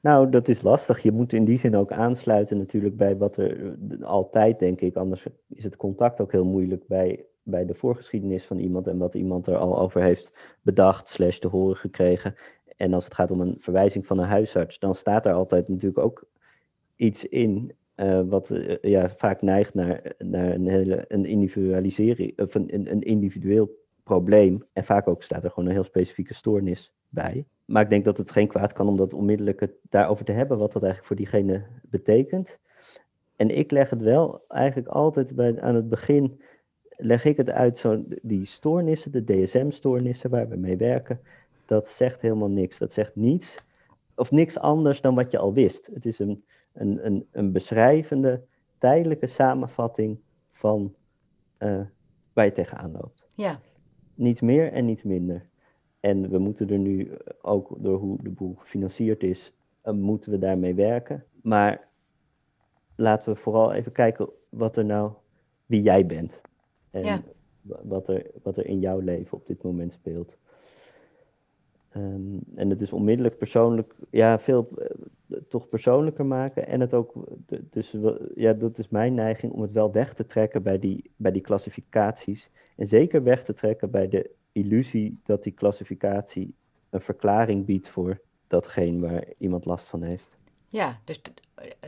nou, 0.00 0.30
dat 0.30 0.48
is 0.48 0.62
lastig. 0.62 1.02
Je 1.02 1.12
moet 1.12 1.32
in 1.32 1.44
die 1.44 1.58
zin 1.58 1.76
ook 1.76 1.92
aansluiten 1.92 2.58
natuurlijk 2.58 2.96
bij 2.96 3.16
wat 3.16 3.36
er 3.36 3.66
eh, 3.66 4.02
altijd, 4.02 4.58
denk 4.58 4.80
ik, 4.80 4.96
anders 4.96 5.26
is 5.48 5.64
het 5.64 5.76
contact 5.76 6.20
ook 6.20 6.32
heel 6.32 6.44
moeilijk 6.44 6.86
bij, 6.86 7.24
bij 7.42 7.66
de 7.66 7.74
voorgeschiedenis 7.74 8.44
van 8.44 8.58
iemand 8.58 8.86
en 8.86 8.98
wat 8.98 9.14
iemand 9.14 9.46
er 9.46 9.56
al 9.56 9.78
over 9.78 10.02
heeft 10.02 10.56
bedacht, 10.62 11.08
slash 11.08 11.38
te 11.38 11.48
horen 11.48 11.76
gekregen. 11.76 12.34
En 12.76 12.94
als 12.94 13.04
het 13.04 13.14
gaat 13.14 13.30
om 13.30 13.40
een 13.40 13.56
verwijzing 13.58 14.06
van 14.06 14.18
een 14.18 14.28
huisarts, 14.28 14.78
dan 14.78 14.94
staat 14.94 15.26
er 15.26 15.32
altijd 15.32 15.68
natuurlijk 15.68 15.98
ook 15.98 16.24
iets 16.96 17.24
in 17.24 17.72
eh, 17.94 18.20
wat 18.24 18.50
eh, 18.50 18.76
ja, 18.80 19.08
vaak 19.08 19.42
neigt 19.42 19.74
naar, 19.74 20.14
naar 20.18 20.50
een, 20.50 20.68
hele, 20.68 21.04
een 21.08 21.24
individualisering, 21.24 22.40
of 22.40 22.54
een, 22.54 22.90
een, 22.90 23.02
individueel 23.02 23.70
probleem. 24.02 24.64
En 24.72 24.84
vaak 24.84 25.08
ook 25.08 25.22
staat 25.22 25.44
er 25.44 25.50
gewoon 25.50 25.68
een 25.68 25.74
heel 25.74 25.84
specifieke 25.84 26.34
stoornis 26.34 26.92
bij. 27.08 27.44
maar 27.64 27.82
ik 27.82 27.88
denk 27.88 28.04
dat 28.04 28.16
het 28.16 28.30
geen 28.30 28.48
kwaad 28.48 28.72
kan 28.72 28.88
om 28.88 28.96
dat 28.96 29.14
onmiddellijk 29.14 29.60
het 29.60 29.72
daarover 29.90 30.24
te 30.24 30.32
hebben, 30.32 30.58
wat 30.58 30.72
dat 30.72 30.82
eigenlijk 30.82 31.06
voor 31.06 31.16
diegene 31.16 31.62
betekent. 31.82 32.58
En 33.36 33.50
ik 33.50 33.70
leg 33.70 33.90
het 33.90 34.02
wel 34.02 34.44
eigenlijk 34.48 34.88
altijd 34.88 35.34
bij, 35.34 35.60
aan 35.60 35.74
het 35.74 35.88
begin, 35.88 36.40
leg 37.02 37.24
ik 37.24 37.36
het 37.36 37.50
uit, 37.50 37.78
zo, 37.78 38.04
die 38.22 38.44
stoornissen, 38.44 39.12
de 39.12 39.24
DSM-stoornissen 39.24 40.30
waar 40.30 40.48
we 40.48 40.56
mee 40.56 40.76
werken, 40.76 41.20
dat 41.66 41.88
zegt 41.88 42.20
helemaal 42.20 42.50
niks. 42.50 42.78
Dat 42.78 42.92
zegt 42.92 43.16
niets, 43.16 43.56
of 44.14 44.30
niks 44.30 44.58
anders 44.58 45.00
dan 45.00 45.14
wat 45.14 45.30
je 45.30 45.38
al 45.38 45.52
wist. 45.52 45.90
Het 45.94 46.06
is 46.06 46.18
een, 46.18 46.44
een, 46.72 47.06
een, 47.06 47.26
een 47.30 47.52
beschrijvende, 47.52 48.42
tijdelijke 48.78 49.26
samenvatting 49.26 50.18
van 50.52 50.94
uh, 51.58 51.80
waar 52.32 52.44
je 52.44 52.52
tegenaan 52.52 52.92
loopt. 52.92 53.24
Ja. 53.34 53.58
Niets 54.14 54.40
meer 54.40 54.72
en 54.72 54.84
niets 54.84 55.02
minder. 55.02 55.46
En 56.00 56.30
we 56.30 56.38
moeten 56.38 56.70
er 56.70 56.78
nu, 56.78 57.10
ook 57.42 57.76
door 57.78 57.98
hoe 57.98 58.22
de 58.22 58.30
boel 58.30 58.54
gefinancierd 58.54 59.22
is, 59.22 59.52
uh, 59.84 59.94
moeten 59.94 60.30
we 60.30 60.38
daarmee 60.38 60.74
werken. 60.74 61.24
Maar 61.42 61.88
laten 62.96 63.32
we 63.32 63.38
vooral 63.38 63.72
even 63.72 63.92
kijken 63.92 64.28
wat 64.48 64.76
er 64.76 64.84
nou, 64.84 65.12
wie 65.66 65.82
jij 65.82 66.06
bent. 66.06 66.40
En 66.92 67.04
ja. 67.04 67.22
wat, 67.62 68.08
er, 68.08 68.26
wat 68.42 68.56
er 68.56 68.66
in 68.66 68.80
jouw 68.80 68.98
leven 68.98 69.38
op 69.38 69.46
dit 69.46 69.62
moment 69.62 69.92
speelt. 69.92 70.36
Um, 71.96 72.40
en 72.54 72.70
het 72.70 72.82
is 72.82 72.92
onmiddellijk 72.92 73.38
persoonlijk, 73.38 73.94
ja, 74.10 74.38
veel 74.38 74.68
uh, 74.78 75.38
toch 75.48 75.68
persoonlijker 75.68 76.26
maken. 76.26 76.66
En 76.66 76.80
het 76.80 76.94
ook, 76.94 77.12
dus 77.70 77.96
ja, 78.34 78.52
dat 78.52 78.78
is 78.78 78.88
mijn 78.88 79.14
neiging 79.14 79.52
om 79.52 79.62
het 79.62 79.72
wel 79.72 79.92
weg 79.92 80.14
te 80.14 80.26
trekken 80.26 80.62
bij 80.62 80.78
die, 80.78 81.10
bij 81.16 81.32
die 81.32 81.42
klassificaties. 81.42 82.50
En 82.76 82.86
zeker 82.86 83.22
weg 83.22 83.44
te 83.44 83.54
trekken 83.54 83.90
bij 83.90 84.08
de 84.08 84.30
illusie 84.52 85.20
dat 85.24 85.42
die 85.42 85.52
klassificatie 85.52 86.54
een 86.90 87.00
verklaring 87.00 87.64
biedt 87.64 87.88
voor 87.88 88.20
datgene 88.46 89.00
waar 89.00 89.24
iemand 89.38 89.64
last 89.64 89.86
van 89.86 90.02
heeft. 90.02 90.36
Ja, 90.68 90.98
dus 91.04 91.22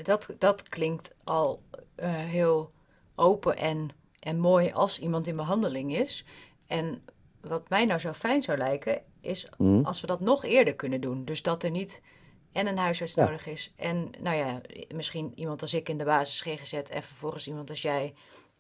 dat, 0.03 0.35
dat 0.39 0.69
klinkt 0.69 1.15
al 1.25 1.63
uh, 1.71 2.15
heel 2.15 2.71
open 3.15 3.57
en, 3.57 3.89
en 4.25 4.39
mooi 4.39 4.73
als 4.73 4.99
iemand 4.99 5.27
in 5.27 5.37
behandeling 5.37 5.97
is. 5.97 6.25
En 6.67 7.03
wat 7.41 7.69
mij 7.69 7.85
nou 7.85 8.01
zo 8.01 8.13
fijn 8.13 8.43
zou 8.43 8.59
lijken, 8.59 9.03
is 9.21 9.49
mm. 9.59 9.85
als 9.85 10.01
we 10.01 10.07
dat 10.07 10.21
nog 10.21 10.45
eerder 10.45 10.75
kunnen 10.75 11.01
doen. 11.01 11.25
Dus 11.25 11.43
dat 11.43 11.63
er 11.63 11.71
niet 11.71 12.01
en 12.53 12.67
een 12.67 12.79
huisarts 12.79 13.15
Ja. 13.15 13.25
nodig 13.25 13.47
is. 13.47 13.73
En 13.77 14.11
nou 14.21 14.37
ja, 14.37 14.61
misschien 14.95 15.33
iemand 15.35 15.63
als 15.63 15.75
ik 15.75 15.89
in 15.89 15.99
de 15.99 16.05
basis 16.05 16.41
GGZ 16.41 16.73
en 16.73 17.03
vervolgens 17.03 17.47
iemand 17.49 17.71
als 17.71 17.83
jij 17.83 18.15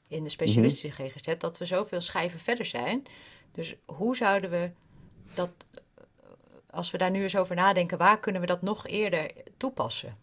in 0.08 0.22
de 0.24 0.28
specialistische 0.30 1.04
GGZ. 1.04 1.36
Dat 1.38 1.58
we 1.58 1.64
zoveel 1.64 2.00
schijven 2.00 2.40
verder 2.40 2.66
zijn. 2.66 3.02
Dus 3.52 3.76
hoe 3.84 4.16
zouden 4.16 4.50
we 4.50 4.70
dat, 5.34 5.50
als 6.70 6.90
we 6.90 6.98
daar 6.98 7.10
nu 7.10 7.22
eens 7.22 7.36
over 7.36 7.56
nadenken, 7.56 7.98
waar 7.98 8.20
kunnen 8.20 8.40
we 8.40 8.46
dat 8.46 8.62
nog 8.62 8.86
eerder 8.86 9.30
toepassen? 9.56 10.16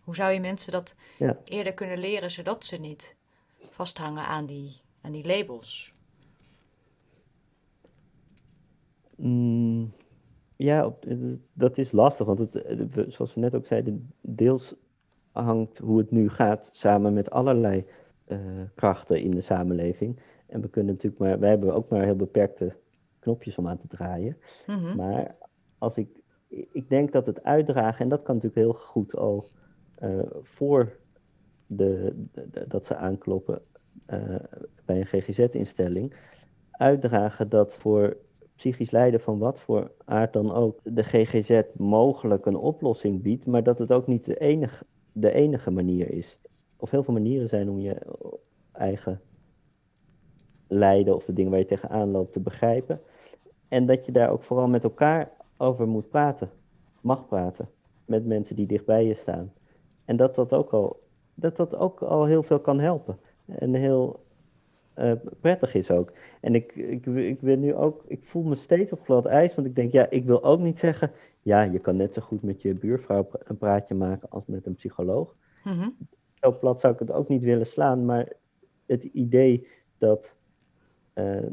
Hoe 0.00 0.14
zou 0.14 0.32
je 0.32 0.40
mensen 0.40 0.72
dat 0.72 0.94
Ja. 1.18 1.36
eerder 1.44 1.74
kunnen 1.74 1.98
leren, 1.98 2.30
zodat 2.30 2.64
ze 2.64 2.76
niet 2.76 3.14
vasthangen 3.70 4.24
aan 4.26 4.46
die, 4.46 4.80
aan 5.08 5.14
die 5.14 5.36
labels? 5.36 5.94
Mm, 9.16 9.92
ja, 10.56 10.86
op- 10.86 11.04
eh, 11.04 11.16
dat 11.52 11.78
is 11.78 11.92
lastig, 11.92 12.26
want 12.26 12.38
het, 12.38 12.54
eh, 12.62 13.04
zoals 13.08 13.34
we 13.34 13.40
net 13.40 13.54
ook 13.54 13.66
zeiden, 13.66 14.12
deels 14.20 14.74
hangt 15.32 15.78
hoe 15.78 15.98
het 15.98 16.10
nu 16.10 16.28
gaat 16.28 16.68
samen 16.72 17.12
met 17.12 17.30
allerlei 17.30 17.86
eh, 18.24 18.38
krachten 18.74 19.20
in 19.20 19.30
de 19.30 19.40
samenleving. 19.40 20.20
En 20.46 20.60
we 20.60 20.68
kunnen 20.68 20.92
natuurlijk 20.92 21.22
maar, 21.22 21.38
wij 21.38 21.48
hebben 21.48 21.74
ook 21.74 21.88
maar 21.88 22.04
heel 22.04 22.16
beperkte 22.16 22.76
knopjes 23.18 23.56
om 23.58 23.68
aan 23.68 23.78
te 23.78 23.86
draaien. 23.86 24.36
Mhm. 24.66 24.96
Maar 24.96 25.36
als 25.78 25.96
ik, 25.96 26.08
ik 26.48 26.88
denk 26.88 27.12
dat 27.12 27.26
het 27.26 27.42
uitdragen, 27.42 28.00
en 28.00 28.08
dat 28.08 28.22
kan 28.22 28.34
natuurlijk 28.34 28.62
heel 28.62 28.80
goed 28.80 29.16
al 29.16 29.50
voor 30.42 30.96
de, 31.66 32.14
dat 32.68 32.86
ze 32.86 32.96
aankloppen 32.96 33.62
bij 34.84 35.00
een 35.00 35.06
GGZ-instelling, 35.06 36.14
uitdragen 36.70 37.48
dat 37.48 37.78
voor 37.80 38.16
psychisch 38.56 38.90
lijden 38.90 39.20
van 39.20 39.38
wat 39.38 39.60
voor 39.60 39.90
aard 40.04 40.32
dan 40.32 40.52
ook, 40.52 40.80
de 40.82 41.02
GGZ 41.02 41.62
mogelijk 41.76 42.46
een 42.46 42.56
oplossing 42.56 43.22
biedt, 43.22 43.46
maar 43.46 43.62
dat 43.62 43.78
het 43.78 43.92
ook 43.92 44.06
niet 44.06 44.24
de 44.24 44.38
enige, 44.38 44.84
de 45.12 45.32
enige 45.32 45.70
manier 45.70 46.10
is. 46.10 46.38
Of 46.76 46.90
heel 46.90 47.02
veel 47.02 47.14
manieren 47.14 47.48
zijn 47.48 47.70
om 47.70 47.78
je 47.78 47.96
eigen 48.72 49.20
lijden 50.68 51.14
of 51.14 51.24
de 51.24 51.32
dingen 51.32 51.50
waar 51.50 51.60
je 51.60 51.66
tegenaan 51.66 52.10
loopt 52.10 52.32
te 52.32 52.40
begrijpen. 52.40 53.00
En 53.68 53.86
dat 53.86 54.06
je 54.06 54.12
daar 54.12 54.30
ook 54.30 54.42
vooral 54.42 54.68
met 54.68 54.84
elkaar 54.84 55.30
over 55.56 55.88
moet 55.88 56.08
praten, 56.08 56.50
mag 57.00 57.26
praten, 57.26 57.68
met 58.04 58.26
mensen 58.26 58.56
die 58.56 58.66
dichtbij 58.66 59.04
je 59.04 59.14
staan. 59.14 59.52
En 60.04 60.16
dat 60.16 60.34
dat 60.34 60.52
ook 60.52 60.72
al, 60.72 61.00
dat 61.34 61.56
dat 61.56 61.76
ook 61.76 62.02
al 62.02 62.24
heel 62.24 62.42
veel 62.42 62.60
kan 62.60 62.80
helpen. 62.80 63.18
En 63.48 63.74
heel 63.74 64.20
eh, 64.94 65.12
prettig 65.40 65.74
is 65.74 65.90
ook. 65.90 66.12
En 66.40 66.54
ik, 66.54 66.74
ik, 66.74 67.06
ik 67.06 67.40
ben 67.40 67.60
nu 67.60 67.74
ook, 67.74 68.04
ik 68.06 68.24
voel 68.24 68.42
me 68.42 68.54
steeds 68.54 68.92
op 68.92 69.04
glad 69.04 69.26
ijs, 69.26 69.54
want 69.54 69.66
ik 69.66 69.74
denk, 69.74 69.92
ja, 69.92 70.10
ik 70.10 70.24
wil 70.24 70.44
ook 70.44 70.60
niet 70.60 70.78
zeggen, 70.78 71.10
ja, 71.42 71.62
je 71.62 71.78
kan 71.78 71.96
net 71.96 72.14
zo 72.14 72.22
goed 72.22 72.42
met 72.42 72.62
je 72.62 72.74
buurvrouw 72.74 73.28
een 73.38 73.58
praatje 73.58 73.94
maken 73.94 74.30
als 74.30 74.46
met 74.46 74.66
een 74.66 74.74
psycholoog. 74.74 75.34
Mhm. 75.64 75.88
Zo 76.34 76.58
plat 76.58 76.80
zou 76.80 76.92
ik 76.92 76.98
het 76.98 77.12
ook 77.12 77.28
niet 77.28 77.42
willen 77.42 77.66
slaan, 77.66 78.04
maar 78.04 78.32
het 78.86 79.04
idee 79.04 79.66
dat 79.98 80.34
eh, 81.12 81.46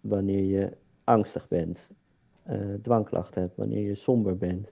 wanneer 0.00 0.44
je 0.44 0.76
angstig 1.04 1.48
bent, 1.48 1.90
eh, 2.42 2.58
dwangklachten 2.82 3.42
hebt, 3.42 3.56
wanneer 3.56 3.86
je 3.86 3.94
somber 3.94 4.36
bent, 4.36 4.70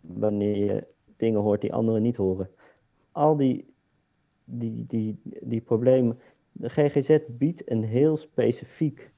wanneer 0.00 0.56
je 0.56 0.86
dingen 1.16 1.40
hoort 1.40 1.60
die 1.60 1.72
anderen 1.72 2.02
niet 2.02 2.16
horen, 2.16 2.50
al 3.12 3.36
die, 3.36 3.74
die, 4.50 4.84
die, 4.88 5.20
die 5.22 5.60
problemen. 5.60 6.18
De 6.52 6.68
GGZ 6.68 7.18
biedt 7.28 7.70
een 7.70 7.84
heel 7.84 8.16
specifiek, 8.16 9.10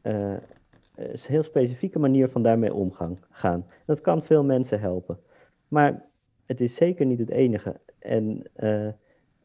eh, 0.00 0.36
een 0.94 1.18
heel 1.26 1.42
specifieke 1.42 1.98
manier 1.98 2.28
van 2.28 2.42
daarmee 2.42 2.74
omgaan. 2.74 3.18
Gaan. 3.30 3.66
Dat 3.86 4.00
kan 4.00 4.22
veel 4.22 4.44
mensen 4.44 4.80
helpen. 4.80 5.18
Maar 5.68 6.04
het 6.46 6.60
is 6.60 6.74
zeker 6.74 7.06
niet 7.06 7.18
het 7.18 7.30
enige. 7.30 7.80
En 7.98 8.42
eh, 8.52 8.88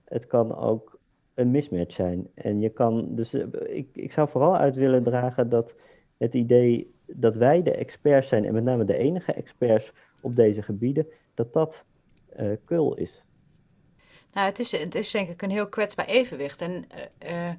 het 0.03 0.27
kan 0.27 0.55
ook 0.55 0.99
een 1.33 1.51
mismatch 1.51 1.93
zijn. 1.93 2.27
En 2.33 2.59
je 2.59 2.69
kan, 2.69 3.15
dus 3.15 3.33
eh, 3.33 3.45
ik, 3.77 3.89
ik 3.93 4.11
zou 4.11 4.29
vooral 4.29 4.57
uit 4.57 4.75
willen 4.75 5.03
dragen 5.03 5.49
dat 5.49 5.75
het 6.17 6.33
idee 6.33 6.95
dat 7.05 7.35
wij 7.35 7.61
de 7.61 7.71
experts 7.71 8.27
zijn, 8.27 8.45
en 8.45 8.53
met 8.53 8.63
name 8.63 8.85
de 8.85 8.97
enige 8.97 9.33
experts 9.33 9.93
op 10.21 10.35
deze 10.35 10.61
gebieden, 10.61 11.07
dat 11.33 11.53
dat 11.53 11.85
eh 12.29 12.51
kul 12.65 12.95
is. 12.95 13.23
Nou, 14.33 14.47
het 14.47 14.59
is, 14.59 14.71
het 14.71 14.95
is 14.95 15.11
denk 15.11 15.29
ik 15.29 15.41
een 15.41 15.51
heel 15.51 15.67
kwetsbaar 15.69 16.05
evenwicht. 16.05 16.61
En 16.61 16.85
eh, 17.17 17.49
eh, 17.49 17.55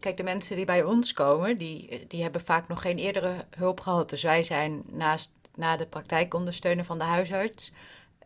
kijk, 0.00 0.16
de 0.16 0.22
mensen 0.22 0.56
die 0.56 0.64
bij 0.64 0.84
ons 0.84 1.12
komen, 1.12 1.58
die, 1.58 2.04
die 2.08 2.22
hebben 2.22 2.40
vaak 2.40 2.68
nog 2.68 2.80
geen 2.80 2.98
eerdere 2.98 3.44
hulp 3.56 3.80
gehad. 3.80 4.10
Dus 4.10 4.22
wij 4.22 4.42
zijn 4.42 4.82
naast 4.86 5.32
na 5.54 5.76
de 5.76 5.86
praktijkondersteuner 5.86 6.84
van 6.84 6.98
de 6.98 7.04
huisarts 7.04 7.72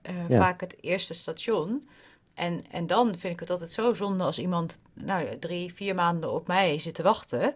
eh, 0.02 0.28
Ja. 0.28 0.36
vaak 0.38 0.60
het 0.60 0.76
eerste 0.80 1.14
station. 1.14 1.88
En, 2.34 2.64
en 2.70 2.86
dan 2.86 3.18
vind 3.18 3.32
ik 3.32 3.40
het 3.40 3.50
altijd 3.50 3.70
zo 3.72 3.92
zonde 3.94 4.24
als 4.24 4.38
iemand 4.38 4.80
nou, 4.92 5.38
drie, 5.38 5.74
vier 5.74 5.94
maanden 5.94 6.32
op 6.32 6.46
mij 6.46 6.78
zit 6.78 6.94
te 6.94 7.02
wachten. 7.02 7.54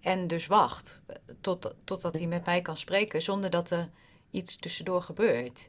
En 0.00 0.26
dus 0.26 0.46
wacht 0.46 1.00
tot, 1.40 1.74
totdat 1.84 2.14
hij 2.14 2.26
met 2.26 2.44
mij 2.44 2.62
kan 2.62 2.76
spreken 2.76 3.22
zonder 3.22 3.50
dat 3.50 3.70
er 3.70 3.88
iets 4.30 4.56
tussendoor 4.56 5.02
gebeurt. 5.02 5.68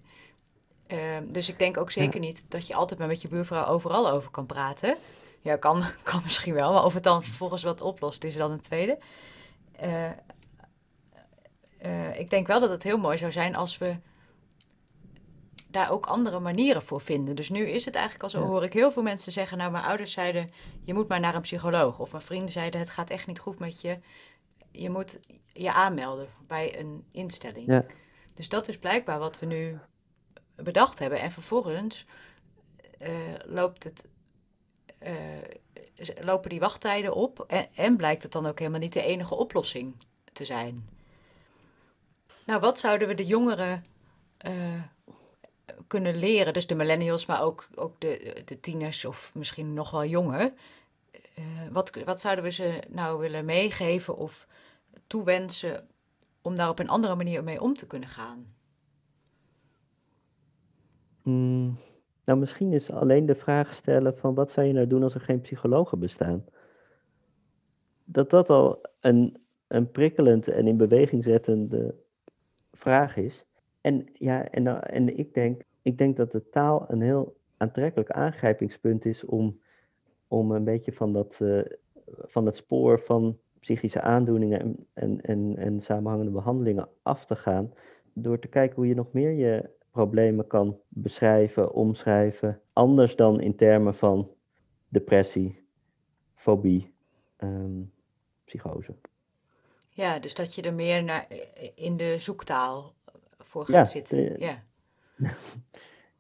Ehm, 0.88 1.24
dus 1.28 1.50
ik 1.50 1.60
denk 1.60 1.78
ook 1.78 1.92
zeker 1.92 2.20
niet 2.20 2.46
dat 2.48 2.68
je 2.68 2.76
altijd 2.76 3.00
maar 3.00 3.08
met 3.08 3.22
je 3.22 3.28
buurvrouw 3.28 3.66
overal 3.66 4.10
over 4.10 4.32
kan 4.32 4.46
praten. 4.46 4.98
Ja, 5.42 5.56
kan, 5.56 5.84
kan 6.04 6.22
misschien 6.24 6.54
wel, 6.54 6.74
maar 6.74 6.86
of 6.86 6.94
het 6.94 7.04
dan 7.04 7.24
vervolgens 7.24 7.64
wat 7.64 7.82
oplost, 7.82 8.24
is 8.24 8.36
dan 8.36 8.52
een 8.52 8.62
tweede. 8.62 8.98
Eh, 9.72 10.06
eh, 11.78 12.20
ik 12.20 12.30
denk 12.30 12.48
wel 12.48 12.60
dat 12.60 12.70
het 12.70 12.84
heel 12.84 12.98
mooi 12.98 13.18
zou 13.18 13.32
zijn 13.32 13.56
als 13.56 13.78
we 13.78 13.98
daar 15.68 15.92
ook 15.92 16.06
andere 16.06 16.40
manieren 16.40 16.82
voor 16.82 17.02
vinden. 17.02 17.36
Dus 17.36 17.50
nu 17.50 17.68
is 17.70 17.86
het 17.86 17.96
eigenlijk 17.96 18.24
al 18.24 18.30
zo, 18.30 18.40
Ja. 18.40 18.46
hoor 18.46 18.64
ik 18.64 18.74
heel 18.74 18.92
veel 18.92 19.04
mensen 19.04 19.32
zeggen... 19.32 19.58
nou, 19.58 19.72
mijn 19.72 19.84
ouders 19.84 20.12
zeiden, 20.12 20.52
je 20.84 20.94
moet 20.94 21.08
maar 21.08 21.20
naar 21.20 21.36
een 21.36 21.42
psycholoog. 21.42 22.00
Of 22.00 22.12
mijn 22.12 22.24
vrienden 22.24 22.52
zeiden, 22.52 22.80
het 22.80 22.90
gaat 22.90 23.10
echt 23.10 23.28
niet 23.28 23.40
goed 23.40 23.60
met 23.60 23.82
je. 23.82 24.00
Je 24.72 24.90
moet 24.90 25.20
je 25.54 25.74
aanmelden 25.74 26.28
bij 26.48 26.80
een 26.80 27.06
instelling. 27.12 27.68
Ja. 27.68 27.86
Dus 28.34 28.50
dat 28.50 28.68
is 28.68 28.78
blijkbaar 28.78 29.20
wat 29.20 29.40
we 29.40 29.46
nu 29.46 29.80
bedacht 30.56 31.00
hebben. 31.00 31.20
En 31.20 31.32
vervolgens 31.32 32.06
eh, 32.98 33.12
loopt 33.46 33.84
het, 33.84 34.08
eh, 34.98 35.14
lopen 36.20 36.50
die 36.50 36.60
wachttijden 36.60 37.16
op. 37.16 37.44
En, 37.48 37.68
en 37.76 37.98
blijkt 37.98 38.24
het 38.24 38.32
dan 38.32 38.46
ook 38.46 38.60
helemaal 38.60 38.80
niet 38.80 38.94
de 38.94 39.04
enige 39.04 39.36
oplossing 39.36 39.96
te 40.34 40.46
zijn. 40.46 40.90
Nou, 42.46 42.60
wat 42.60 42.80
zouden 42.80 43.08
we 43.08 43.14
de 43.14 43.26
jongeren 43.26 43.86
eh, 44.38 44.54
kunnen 45.88 46.16
leren? 46.16 46.54
Dus 46.54 46.68
de 46.68 46.76
millennials, 46.76 47.26
maar 47.26 47.42
ook, 47.42 47.68
ook 47.76 48.00
de, 48.00 48.42
de 48.46 48.60
tieners 48.60 49.06
of 49.06 49.32
misschien 49.34 49.74
nog 49.74 49.92
wel 49.92 50.06
jonger. 50.06 50.54
Wat, 51.72 52.04
wat 52.06 52.20
zouden 52.20 52.44
we 52.44 52.52
ze 52.52 52.80
nou 52.88 53.20
willen 53.20 53.46
meegeven 53.46 54.18
of 54.18 54.48
toewensen 55.08 55.88
om 56.42 56.56
daar 56.56 56.70
op 56.70 56.80
een 56.80 56.90
andere 56.90 57.16
manier 57.16 57.44
mee 57.44 57.62
om 57.62 57.76
te 57.76 57.88
kunnen 57.88 58.10
gaan? 58.10 58.55
Mm, 61.26 61.78
nou, 62.26 62.40
misschien 62.40 62.74
is 62.74 62.92
alleen 62.92 63.26
de 63.26 63.36
vraag 63.36 63.74
stellen 63.74 64.18
van 64.18 64.34
wat 64.34 64.52
zou 64.52 64.68
je 64.68 64.74
nou 64.74 64.88
doen 64.88 65.04
als 65.04 65.16
er 65.16 65.22
geen 65.22 65.42
psychologen 65.42 66.00
bestaan? 66.00 66.46
Dat 68.04 68.30
dat 68.30 68.50
al 68.50 68.82
een, 69.00 69.38
een 69.68 69.92
prikkelend 69.92 70.48
en 70.48 70.68
in 70.68 70.78
beweging 70.78 71.24
zettende 71.24 71.96
vraag 72.72 73.18
is. 73.18 73.46
En 73.82 74.10
ja, 74.14 74.50
en, 74.50 74.82
en 74.82 75.18
ik, 75.18 75.34
denk, 75.34 75.62
ik 75.82 75.98
denk 75.98 76.18
dat 76.18 76.32
de 76.32 76.50
taal 76.50 76.86
een 76.88 77.02
heel 77.02 77.36
aantrekkelijk 77.58 78.12
aangrijpingspunt 78.12 79.06
is 79.06 79.26
om, 79.26 79.60
om 80.28 80.52
een 80.52 80.64
beetje 80.64 80.94
van, 80.94 81.14
dat, 81.14 81.40
uh, 81.42 81.62
van 82.06 82.46
het 82.46 82.56
spoor 82.56 83.00
van 83.00 83.38
psychische 83.60 84.02
aandoeningen 84.02 84.60
en, 84.60 84.88
en, 84.94 85.22
en, 85.22 85.58
en 85.58 85.82
samenhangende 85.82 86.32
behandelingen 86.32 86.90
af 87.02 87.26
te 87.26 87.36
gaan. 87.36 87.74
Door 88.14 88.40
te 88.40 88.48
kijken 88.48 88.76
hoe 88.76 88.88
je 88.88 88.96
nog 88.96 89.12
meer 89.12 89.32
je 89.32 89.70
problemen 89.96 90.48
kan 90.48 90.80
beschrijven, 90.88 91.74
omschrijven. 91.74 92.62
Anders 92.74 93.16
dan 93.16 93.42
in 93.42 93.56
termen 93.56 93.96
van 93.96 94.30
depressie, 94.88 95.68
fobie, 96.36 96.94
um, 97.38 97.92
psychose. 98.46 98.96
Ja, 99.90 100.20
dus 100.20 100.36
dat 100.36 100.56
je 100.56 100.62
er 100.62 100.74
meer 100.74 101.04
naar, 101.04 101.28
in 101.76 101.98
de 101.98 102.18
zoektaal 102.18 102.94
voor 103.38 103.66
gaat 103.66 103.90
zitten. 103.90 104.40
ja. 104.40 104.64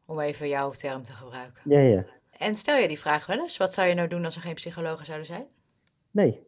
Om 0.05 0.19
even 0.19 0.47
jouw 0.47 0.71
term 0.71 1.03
te 1.03 1.11
gebruiken. 1.11 1.61
Ja, 1.65 1.79
ja. 1.79 2.05
En 2.37 2.53
stel 2.53 2.77
je 2.77 2.87
die 2.87 2.99
vraag 2.99 3.25
wel 3.25 3.39
eens, 3.39 3.57
wat 3.57 3.73
zou 3.73 3.87
je 3.87 3.93
nou 3.93 4.07
doen 4.07 4.25
als 4.25 4.35
er 4.35 4.41
geen 4.41 4.53
psychologen 4.53 5.05
zouden 5.05 5.27
zijn? 5.27 5.45
Nee, 6.11 6.47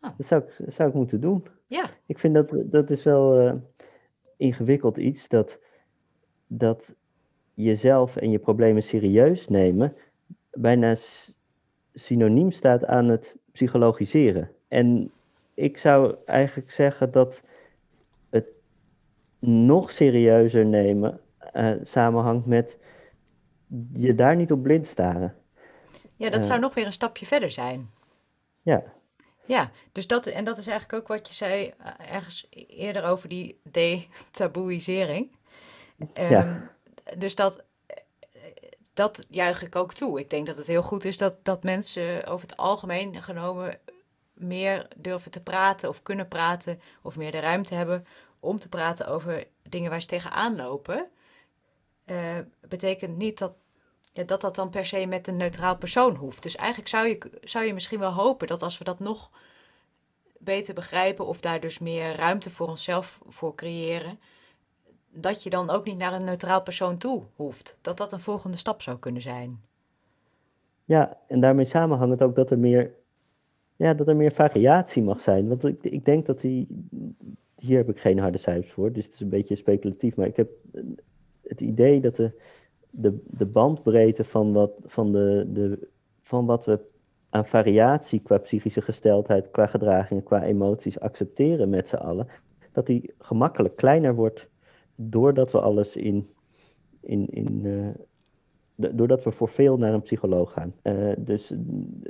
oh. 0.00 0.10
dat 0.16 0.26
zou 0.26 0.42
ik, 0.42 0.72
zou 0.72 0.88
ik 0.88 0.94
moeten 0.94 1.20
doen. 1.20 1.46
Ja. 1.66 1.84
Ik 2.06 2.18
vind 2.18 2.34
dat, 2.34 2.52
dat 2.64 2.90
is 2.90 3.02
wel 3.02 3.40
uh, 3.40 3.54
ingewikkeld 4.36 4.96
iets, 4.96 5.28
dat, 5.28 5.58
dat 6.58 6.94
jezelf 7.54 8.16
en 8.16 8.30
je 8.30 8.38
problemen 8.38 8.82
serieus 8.82 9.48
nemen 9.48 9.96
bijna 10.50 10.96
synoniem 11.94 12.50
staat 12.50 12.84
aan 12.84 13.08
het 13.08 13.36
psychologiseren. 13.52 14.50
En 14.68 15.10
ik 15.54 15.78
zou 15.78 16.14
eigenlijk 16.26 16.70
zeggen 16.70 17.10
dat 17.10 17.42
het 18.30 18.46
nog 19.38 19.92
serieuzer 19.92 20.66
nemen 20.66 21.20
uh, 21.54 21.72
samenhangt 21.82 22.46
met 22.46 22.76
je 23.92 24.14
daar 24.14 24.36
niet 24.36 24.52
op 24.52 24.62
blind 24.62 24.86
staren. 24.86 25.34
Ja, 26.16 26.30
dat 26.30 26.44
zou 26.44 26.60
nog 26.60 26.74
weer 26.74 26.86
een 26.86 26.92
stapje 26.92 27.26
verder 27.26 27.50
zijn. 27.50 27.90
Ja. 28.62 28.82
Ja, 29.44 29.70
dus 29.92 30.06
dat, 30.06 30.26
en 30.26 30.44
dat 30.44 30.58
is 30.58 30.66
eigenlijk 30.66 31.02
ook 31.02 31.08
wat 31.08 31.28
je 31.28 31.34
zei 31.34 31.74
uh, 31.80 32.14
ergens 32.14 32.46
eerder 32.68 33.04
over 33.04 33.28
die 33.28 33.60
detaboeisering. 33.62 35.30
Um. 36.02 36.08
Ehm, 36.14 36.60
dus 37.18 37.34
dat, 37.34 37.62
dat 38.94 39.24
juich 39.28 39.62
ik 39.62 39.76
ook 39.76 39.94
toe. 39.94 40.20
Ik 40.20 40.30
denk 40.30 40.46
dat 40.46 40.56
het 40.56 40.66
heel 40.66 40.82
goed 40.82 41.04
is 41.04 41.18
dat, 41.18 41.36
dat 41.42 41.62
mensen 41.62 42.26
over 42.26 42.48
het 42.48 42.56
algemeen 42.56 43.22
genomen 43.22 43.78
meer 44.32 44.88
durven 44.96 45.30
te 45.30 45.42
praten 45.42 45.88
of 45.88 46.02
kunnen 46.02 46.28
praten 46.28 46.80
of 47.02 47.16
meer 47.16 47.30
de 47.30 47.38
ruimte 47.38 47.74
hebben 47.74 48.06
om 48.40 48.58
te 48.58 48.68
praten 48.68 49.06
over 49.06 49.46
dingen 49.62 49.90
waar 49.90 50.00
ze 50.00 50.06
tegenaan 50.06 50.56
lopen. 50.56 51.08
Uh, 52.06 52.38
betekent 52.60 53.16
niet 53.16 53.38
dat, 53.38 53.52
ja, 54.12 54.22
dat 54.22 54.40
dat 54.40 54.54
dan 54.54 54.70
per 54.70 54.86
se 54.86 55.06
met 55.06 55.28
een 55.28 55.36
neutraal 55.36 55.76
persoon 55.76 56.16
hoeft. 56.16 56.42
Dus 56.42 56.56
eigenlijk 56.56 56.88
zou 56.88 57.08
je, 57.08 57.30
zou 57.42 57.64
je 57.64 57.74
misschien 57.74 57.98
wel 57.98 58.12
hopen 58.12 58.46
dat 58.46 58.62
als 58.62 58.78
we 58.78 58.84
dat 58.84 58.98
nog 58.98 59.30
beter 60.38 60.74
begrijpen 60.74 61.26
of 61.26 61.40
daar 61.40 61.60
dus 61.60 61.78
meer 61.78 62.16
ruimte 62.16 62.50
voor 62.50 62.68
onszelf 62.68 63.20
voor 63.28 63.54
creëren, 63.54 64.20
dat 65.12 65.42
je 65.42 65.50
dan 65.50 65.70
ook 65.70 65.84
niet 65.84 65.98
naar 65.98 66.12
een 66.12 66.24
neutraal 66.24 66.62
persoon 66.62 66.96
toe 66.96 67.22
hoeft. 67.36 67.78
Dat 67.80 67.96
dat 67.96 68.12
een 68.12 68.20
volgende 68.20 68.56
stap 68.56 68.82
zou 68.82 68.98
kunnen 68.98 69.22
zijn. 69.22 69.60
Ja, 70.84 71.16
en 71.28 71.40
daarmee 71.40 71.64
samenhangt 71.64 72.22
ook 72.22 72.34
dat 72.34 72.50
er 72.50 72.58
meer, 72.58 72.94
ja, 73.76 73.94
dat 73.94 74.08
er 74.08 74.16
meer 74.16 74.32
variatie 74.32 75.02
mag 75.02 75.20
zijn. 75.20 75.48
Want 75.48 75.64
ik, 75.64 75.82
ik 75.82 76.04
denk 76.04 76.26
dat 76.26 76.40
die, 76.40 76.66
hier 77.56 77.76
heb 77.76 77.88
ik 77.88 78.00
geen 78.00 78.18
harde 78.18 78.38
cijfers 78.38 78.72
voor, 78.72 78.92
dus 78.92 79.04
het 79.04 79.14
is 79.14 79.20
een 79.20 79.28
beetje 79.28 79.56
speculatief, 79.56 80.16
maar 80.16 80.26
ik 80.26 80.36
heb 80.36 80.50
het 81.42 81.60
idee 81.60 82.00
dat 82.00 82.16
de, 82.16 82.40
de, 82.90 83.22
de 83.26 83.46
bandbreedte 83.46 84.24
van 84.24 84.52
wat, 84.52 84.72
van, 84.84 85.12
de, 85.12 85.46
de, 85.52 85.88
van 86.22 86.46
wat 86.46 86.64
we 86.64 86.78
aan 87.30 87.46
variatie 87.46 88.20
qua 88.20 88.38
psychische 88.38 88.82
gesteldheid, 88.82 89.50
qua 89.50 89.66
gedragingen, 89.66 90.22
qua 90.22 90.42
emoties 90.42 91.00
accepteren 91.00 91.68
met 91.68 91.88
z'n 91.88 91.96
allen, 91.96 92.26
dat 92.72 92.86
die 92.86 93.14
gemakkelijk 93.18 93.76
kleiner 93.76 94.14
wordt 94.14 94.50
doordat 94.96 95.52
we 95.52 95.60
alles 95.60 95.96
in. 95.96 96.28
in, 97.00 97.28
in 97.30 97.64
uh, 97.64 97.88
doordat 98.74 99.24
we 99.24 99.32
voor 99.32 99.48
veel 99.48 99.78
naar 99.78 99.94
een 99.94 100.02
psycholoog 100.02 100.52
gaan. 100.52 100.74
Uh, 100.82 101.12
dus, 101.18 101.52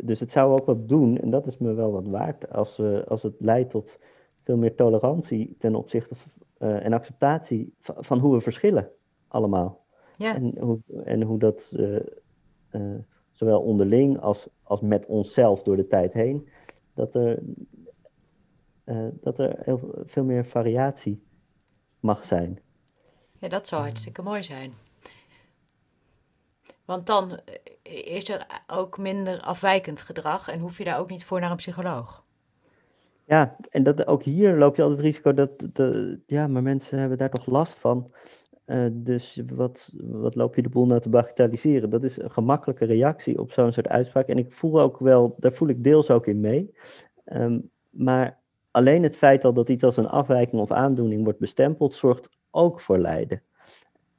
dus 0.02 0.20
het 0.20 0.30
zou 0.30 0.52
ook 0.52 0.66
wat 0.66 0.88
doen, 0.88 1.18
en 1.18 1.30
dat 1.30 1.46
is 1.46 1.58
me 1.58 1.72
wel 1.72 1.92
wat 1.92 2.06
waard, 2.06 2.52
als, 2.52 2.76
we, 2.76 3.04
als 3.08 3.22
het 3.22 3.34
leidt 3.38 3.70
tot 3.70 3.98
veel 4.42 4.56
meer 4.56 4.74
tolerantie 4.74 5.56
ten 5.58 5.74
opzichte 5.74 6.14
uh, 6.58 6.84
en 6.84 6.92
acceptatie 6.92 7.74
van, 7.80 7.94
van, 7.98 8.18
hoe 8.18 8.34
we 8.34 8.40
verschillen, 8.40 8.88
allemaal. 9.28 9.84
Ja. 10.16 10.34
En, 10.34 10.58
hoe, 10.58 10.78
en 11.04 11.22
hoe 11.22 11.38
dat 11.38 11.76
zowel 13.30 13.60
onderling 13.60 14.20
als, 14.20 14.48
als 14.62 14.80
met 14.80 15.06
onszelf 15.06 15.62
door 15.62 15.76
de 15.76 15.86
tijd 15.86 16.12
heen, 16.12 16.48
dat 16.94 17.14
er, 17.14 17.42
dat 19.12 19.38
er 19.38 19.58
heel 19.62 19.80
veel 20.04 20.24
meer 20.24 20.44
variatie 20.44 21.22
mag 22.00 22.24
zijn. 22.24 22.58
Ja, 23.42 23.48
dat 23.48 23.66
zou 23.66 23.82
hartstikke 23.82 24.22
mooi 24.22 24.42
zijn. 24.42 24.72
Want 26.84 27.06
dan 27.06 27.40
eh, 27.82 28.14
is 28.16 28.28
er 28.28 28.46
ook 28.66 28.98
minder 28.98 29.40
afwijkend 29.40 30.02
gedrag 30.02 30.48
en 30.48 30.58
hoef 30.58 30.78
je 30.78 30.84
daar 30.84 30.98
ook 30.98 31.10
niet 31.10 31.24
voor 31.24 31.40
naar 31.40 31.50
een 31.50 31.56
psycholoog. 31.56 32.24
Ja, 33.24 33.56
en 33.70 33.82
dat, 33.82 34.06
ook 34.06 34.22
hier 34.22 34.56
loop 34.56 34.76
je 34.76 34.82
altijd 34.82 35.00
het 35.00 35.08
risico 35.08 35.34
dat, 35.34 35.50
de, 35.72 36.18
ja, 36.26 36.46
maar 36.46 36.62
mensen 36.62 36.98
hebben 36.98 37.18
daar 37.18 37.30
toch 37.30 37.46
last 37.46 37.78
van. 37.78 38.12
Uh, 38.66 38.86
dus 38.92 39.42
wat, 39.52 39.90
wat 39.94 40.34
loop 40.34 40.54
je 40.54 40.62
de 40.62 40.68
boel 40.68 40.86
nou 40.86 41.00
te 41.00 41.08
bagatelliseren? 41.08 41.90
Dat 41.90 42.02
is 42.02 42.18
een 42.18 42.30
gemakkelijke 42.30 42.84
reactie 42.84 43.38
op 43.38 43.52
zo'n 43.52 43.72
soort 43.72 43.88
uitspraak. 43.88 44.26
En 44.26 44.38
ik 44.38 44.52
voel 44.52 44.80
ook 44.80 44.98
wel, 44.98 45.34
daar 45.38 45.52
voel 45.52 45.68
ik 45.68 45.84
deels 45.84 46.10
ook 46.10 46.26
in 46.26 46.40
mee. 46.40 46.74
Um, 47.24 47.70
maar 47.90 48.38
alleen 48.70 49.02
het 49.02 49.16
feit 49.16 49.44
al 49.44 49.52
dat 49.52 49.68
iets 49.68 49.84
als 49.84 49.96
een 49.96 50.08
afwijking 50.08 50.60
of 50.62 50.70
aandoening 50.70 51.24
wordt 51.24 51.38
bestempeld, 51.38 51.94
zorgt 51.94 52.28
ook 52.52 52.80
voor 52.80 52.98
lijden. 52.98 53.42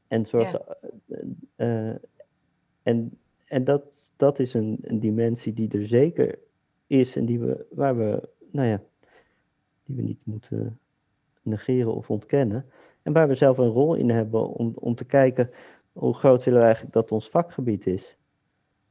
En, 0.08 0.26
zorgt, 0.26 0.58
uh, 1.58 1.94
en, 2.84 3.18
en 3.46 3.64
dat, 3.64 4.12
dat 4.18 4.40
is 4.40 4.54
een, 4.54 4.78
een 4.82 5.00
dimensie 5.00 5.54
die 5.54 5.72
er 5.72 5.88
zeker 5.88 6.40
is 6.88 7.16
en 7.16 7.26
die 7.26 7.40
we, 7.40 7.66
waar 7.70 7.98
we, 7.98 8.30
nou 8.52 8.68
ja, 8.68 8.82
die 9.86 9.96
we 9.96 10.02
niet 10.02 10.26
moeten 10.26 10.80
negeren 11.42 11.94
of 11.94 12.10
ontkennen. 12.10 12.66
En 13.02 13.14
waar 13.14 13.28
we 13.28 13.36
zelf 13.36 13.58
een 13.58 13.70
rol 13.70 13.96
in 13.96 14.10
hebben 14.10 14.48
om, 14.48 14.74
om 14.76 14.96
te 14.96 15.06
kijken 15.06 15.50
hoe 15.94 16.14
groot 16.14 16.44
willen 16.44 16.60
we 16.60 16.66
eigenlijk 16.66 16.96
dat 16.96 17.12
ons 17.12 17.30
vakgebied 17.30 17.88
is. 17.88 18.18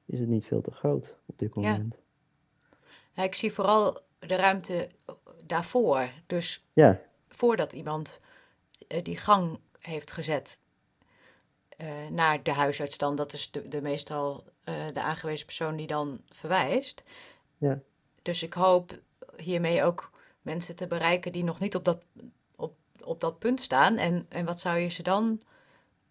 Is 0.07 0.20
het 0.20 0.28
niet 0.28 0.46
veel 0.46 0.61
te 0.61 0.70
groot 0.70 1.16
op 1.26 1.38
dit 1.38 1.55
moment? 1.55 1.96
Ja. 3.12 3.22
ik 3.22 3.35
zie 3.35 3.52
vooral 3.52 4.00
de 4.18 4.37
ruimte 4.37 4.88
daarvoor. 5.46 6.11
Dus 6.26 6.68
ja. 6.72 7.00
voordat 7.28 7.72
iemand 7.72 8.20
eh, 8.22 8.31
die 9.02 9.16
gang 9.16 9.59
heeft 9.78 10.11
gezet 10.11 10.59
uh, 11.76 11.88
naar 12.11 12.42
de 12.42 12.52
huisarts 12.52 12.98
dan. 12.98 13.14
Dat 13.14 13.33
is 13.33 13.50
de, 13.50 13.68
de 13.68 13.83
meestal 13.83 14.44
uh, 14.64 14.74
de 14.92 15.02
aangewezen 15.02 15.46
persoon 15.46 15.76
die 15.76 15.87
dan 15.87 16.20
verwijst. 16.31 17.02
Ja. 17.57 17.78
Dus 18.22 18.42
ik 18.42 18.52
hoop 18.52 18.98
hiermee 19.37 19.83
ook 19.83 20.11
mensen 20.42 20.76
te 20.76 20.87
bereiken 20.87 21.33
die 21.33 21.44
nog 21.44 21.61
niet 21.61 21.74
op 21.74 21.85
dat, 21.85 22.02
op, 22.57 22.74
op 23.02 23.20
dat 23.20 23.38
punt 23.38 23.61
staan. 23.61 23.96
En, 23.96 24.26
en 24.28 24.44
wat 24.44 24.61
zou 24.61 24.78
je 24.78 24.88
ze 24.88 25.02
dan... 25.02 25.40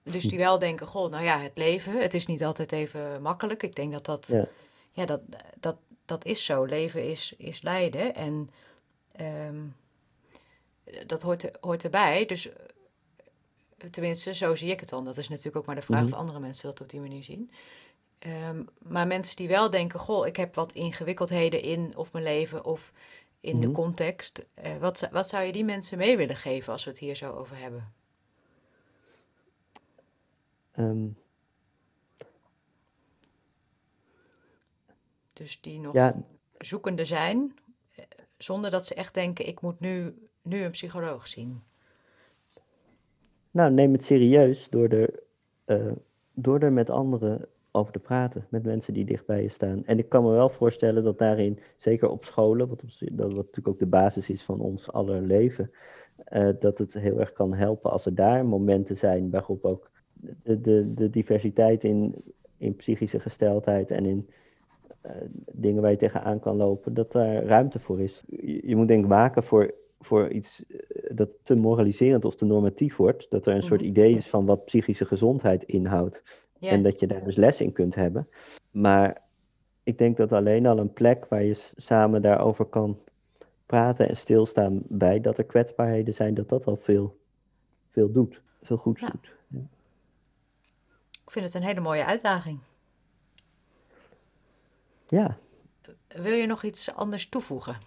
Dus 0.04 0.24
die 0.24 0.38
wel 0.38 0.60
denken, 0.60 0.88
goh, 0.88 1.12
nou 1.12 1.24
ja, 1.24 1.40
het 1.40 1.58
leven, 1.58 2.02
het 2.02 2.14
is 2.14 2.26
niet 2.26 2.44
altijd 2.44 2.72
even 2.72 3.22
makkelijk. 3.22 3.64
Ik 3.64 3.76
denk 3.76 3.92
dat 3.92 4.06
dat, 4.06 4.28
ja, 4.28 4.48
ja 4.92 5.06
dat, 5.06 5.22
dat, 5.60 5.76
dat 6.06 6.26
is 6.26 6.46
zo. 6.46 6.66
Leven 6.66 7.04
is, 7.04 7.34
is 7.38 7.62
lijden 7.62 8.16
en 8.16 8.50
um, 9.48 9.76
dat 11.06 11.22
hoort, 11.22 11.58
hoort 11.60 11.84
erbij. 11.84 12.26
Dus 12.26 12.50
tenminste, 13.90 14.34
zo 14.34 14.56
zie 14.56 14.72
ik 14.72 14.80
het 14.80 14.90
dan. 14.90 15.06
Dat 15.06 15.18
is 15.18 15.30
natuurlijk 15.30 15.58
ook 15.58 15.66
maar 15.66 15.76
de 15.76 15.82
vraag 15.82 16.04
of 16.04 16.10
mhm. 16.10 16.20
andere 16.20 16.40
mensen 16.40 16.68
dat 16.68 16.82
op 16.82 16.90
die 16.90 17.00
manier 17.00 17.24
zien. 17.24 17.52
Um, 18.28 18.68
maar 18.78 19.08
mensen 19.08 19.36
die 19.36 19.48
wel 19.48 19.70
denken, 19.70 20.00
goh, 20.00 20.28
ik 20.28 20.36
heb 20.36 20.56
wat 20.56 20.74
ingewikkeldheden 20.74 21.62
in 21.62 21.98
of 21.98 22.14
mijn 22.14 22.24
leven 22.24 22.66
of 22.66 22.92
in 23.40 23.60
de 23.60 23.68
mhm. 23.68 23.76
context. 23.76 24.46
Uh, 24.64 24.78
wat, 24.78 25.10
wat 25.12 25.30
zou 25.30 25.44
je 25.44 25.52
die 25.52 25.66
mensen 25.66 25.98
mee 25.98 26.18
willen 26.18 26.36
geven 26.36 26.72
als 26.72 26.84
we 26.84 26.90
het 26.90 27.00
hier 27.00 27.16
zo 27.16 27.34
over 27.34 27.58
hebben? 27.58 27.94
Um, 30.78 31.18
dus 35.34 35.62
die 35.62 35.80
nog 35.80 35.94
ja. 35.94 36.16
zoekende 36.58 37.06
zijn, 37.06 37.56
eh, 37.96 38.06
zonder 38.38 38.72
dat 38.72 38.86
ze 38.86 38.96
echt 38.96 39.14
denken, 39.14 39.48
ik 39.48 39.62
moet 39.62 39.80
nu, 39.80 40.28
nu 40.42 40.64
een 40.64 40.72
psycholoog 40.72 41.28
zien. 41.28 41.64
Nou, 43.52 43.72
neem 43.72 43.94
het 43.94 44.04
serieus 44.04 44.70
door 44.70 44.88
er, 44.88 45.20
uh, 45.66 45.92
door 46.34 46.60
er 46.60 46.74
met 46.74 46.90
anderen 46.90 47.46
over 47.72 47.94
te 47.94 48.00
praten. 48.00 48.46
Met 48.50 48.64
mensen 48.64 48.94
die 48.94 49.06
dicht 49.06 49.26
bij 49.26 49.42
je 49.42 49.50
staan. 49.50 49.86
En 49.86 49.98
ik 49.98 50.10
kan 50.10 50.24
me 50.24 50.32
wel 50.32 50.50
voorstellen 50.50 51.04
dat 51.04 51.18
daarin, 51.18 51.60
zeker 51.78 52.10
op 52.10 52.26
scholen, 52.26 52.68
wat, 52.68 52.82
dat 53.00 53.34
wat 53.34 53.36
natuurlijk 53.36 53.68
ook 53.68 53.80
de 53.80 53.86
basis 53.86 54.30
is 54.30 54.44
van 54.44 54.60
ons 54.60 54.92
aller 54.92 55.22
leven, 55.22 55.72
uh, 56.34 56.50
dat 56.60 56.78
het 56.78 56.94
heel 56.94 57.20
erg 57.20 57.34
kan 57.34 57.54
helpen 57.54 57.92
als 57.92 58.06
er 58.06 58.16
daar 58.16 58.46
momenten 58.46 58.98
zijn 58.98 59.30
waarop 59.30 59.66
ook 59.66 59.90
de, 60.44 60.62
de, 60.62 60.94
de 60.94 61.10
diversiteit 61.10 61.84
in, 61.84 62.16
in 62.58 62.76
psychische 62.76 63.20
gesteldheid 63.20 63.92
en 63.92 64.06
in 64.06 64.30
uh, 65.06 65.12
dingen 65.52 65.82
waar 65.82 65.92
je 65.92 65.98
tegenaan 65.98 66.40
kan 66.40 66.56
lopen, 66.56 66.94
dat 66.94 67.12
daar 67.12 67.44
ruimte 67.44 67.80
voor 67.80 68.02
is. 68.02 68.24
Je, 68.28 68.68
je 68.68 68.76
moet 68.76 68.88
denk 68.88 69.04
ik 69.04 69.10
waken 69.10 69.44
voor, 69.44 69.74
voor 70.02 70.30
iets 70.30 70.64
uh, 70.68 70.80
dat 71.10 71.30
te 71.44 71.56
moraliserend 71.56 72.26
of 72.26 72.36
te 72.36 72.46
normatief 72.46 72.96
wordt. 72.96 73.30
Dat 73.30 73.46
er 73.46 73.48
een 73.48 73.54
mm 73.54 73.60
-hmm. 73.60 73.70
soort 73.70 73.82
idee 73.82 74.18
is 74.18 74.28
van 74.28 74.46
wat 74.46 74.66
psychische 74.66 75.06
gezondheid 75.06 75.64
inhoudt. 75.64 76.24
Yeah. 76.60 76.74
En 76.74 76.84
dat 76.84 77.00
je 77.00 77.08
daar 77.08 77.24
dus 77.24 77.36
les 77.36 77.62
in 77.62 77.72
kunt 77.72 77.96
hebben. 77.96 78.28
Maar 78.72 79.22
ik 79.84 79.98
denk 79.98 80.18
dat 80.18 80.32
alleen 80.32 80.66
al 80.66 80.78
een 80.78 80.94
plek 80.94 81.26
waar 81.26 81.44
je 81.44 81.72
samen 81.76 82.22
daarover 82.22 82.66
kan 82.66 83.00
praten 83.66 84.10
en 84.10 84.18
stilstaan 84.18 84.82
bij 84.88 85.22
dat 85.22 85.38
er 85.38 85.44
kwetsbaarheden 85.44 86.14
zijn, 86.14 86.34
dat 86.34 86.50
dat 86.50 86.66
al 86.66 86.78
veel, 86.78 87.18
veel 87.90 88.12
doet. 88.12 88.42
Veel 88.62 88.78
goeds 88.78 89.02
ja. 89.02 89.10
doet. 89.10 89.34
Ja. 89.48 89.68
Ik 91.24 91.32
vind 91.32 91.46
het 91.46 91.54
een 91.54 91.64
hele 91.64 91.80
mooie 91.80 92.06
uitdaging. 92.06 92.60
Ja. 95.08 95.38
Wil 96.08 96.34
je 96.34 96.46
nog 96.46 96.64
iets 96.64 96.96
anders 96.96 97.30
toevoegen? 97.30 97.78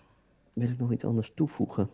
Wil 0.53 0.68
ik 0.68 0.79
nog 0.79 0.92
iets 0.92 1.05
anders 1.05 1.33
toevoegen? 1.35 1.90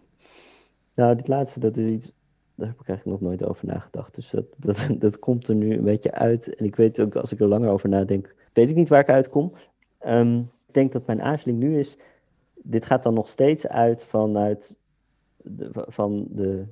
Nou, 0.94 1.16
dit 1.16 1.28
laatste, 1.28 1.60
dat 1.60 1.76
is 1.76 1.84
iets, 1.84 2.12
daar 2.54 2.68
heb 2.68 2.80
ik 2.80 2.88
eigenlijk 2.88 3.20
nog 3.20 3.30
nooit 3.30 3.44
over 3.44 3.66
nagedacht. 3.66 4.14
Dus 4.14 4.30
dat, 4.30 4.44
dat, 4.56 4.86
dat 5.04 5.18
komt 5.18 5.48
er 5.48 5.54
nu 5.54 5.76
een 5.76 5.84
beetje 5.84 6.12
uit. 6.12 6.54
En 6.54 6.64
ik 6.64 6.76
weet 6.76 7.00
ook, 7.00 7.16
als 7.16 7.32
ik 7.32 7.40
er 7.40 7.46
langer 7.46 7.70
over 7.70 7.88
nadenk, 7.88 8.34
weet 8.52 8.68
ik 8.68 8.76
niet 8.76 8.88
waar 8.88 9.00
ik 9.00 9.08
uitkom. 9.08 9.52
Um, 10.06 10.50
ik 10.66 10.74
denk 10.74 10.92
dat 10.92 11.06
mijn 11.06 11.22
aarzeling 11.22 11.58
nu 11.58 11.78
is, 11.78 11.96
dit 12.54 12.84
gaat 12.84 13.02
dan 13.02 13.14
nog 13.14 13.28
steeds 13.28 13.66
uit 13.66 14.04
vanuit 14.04 14.74
de, 15.36 15.70
van 15.72 16.26
de 16.30 16.64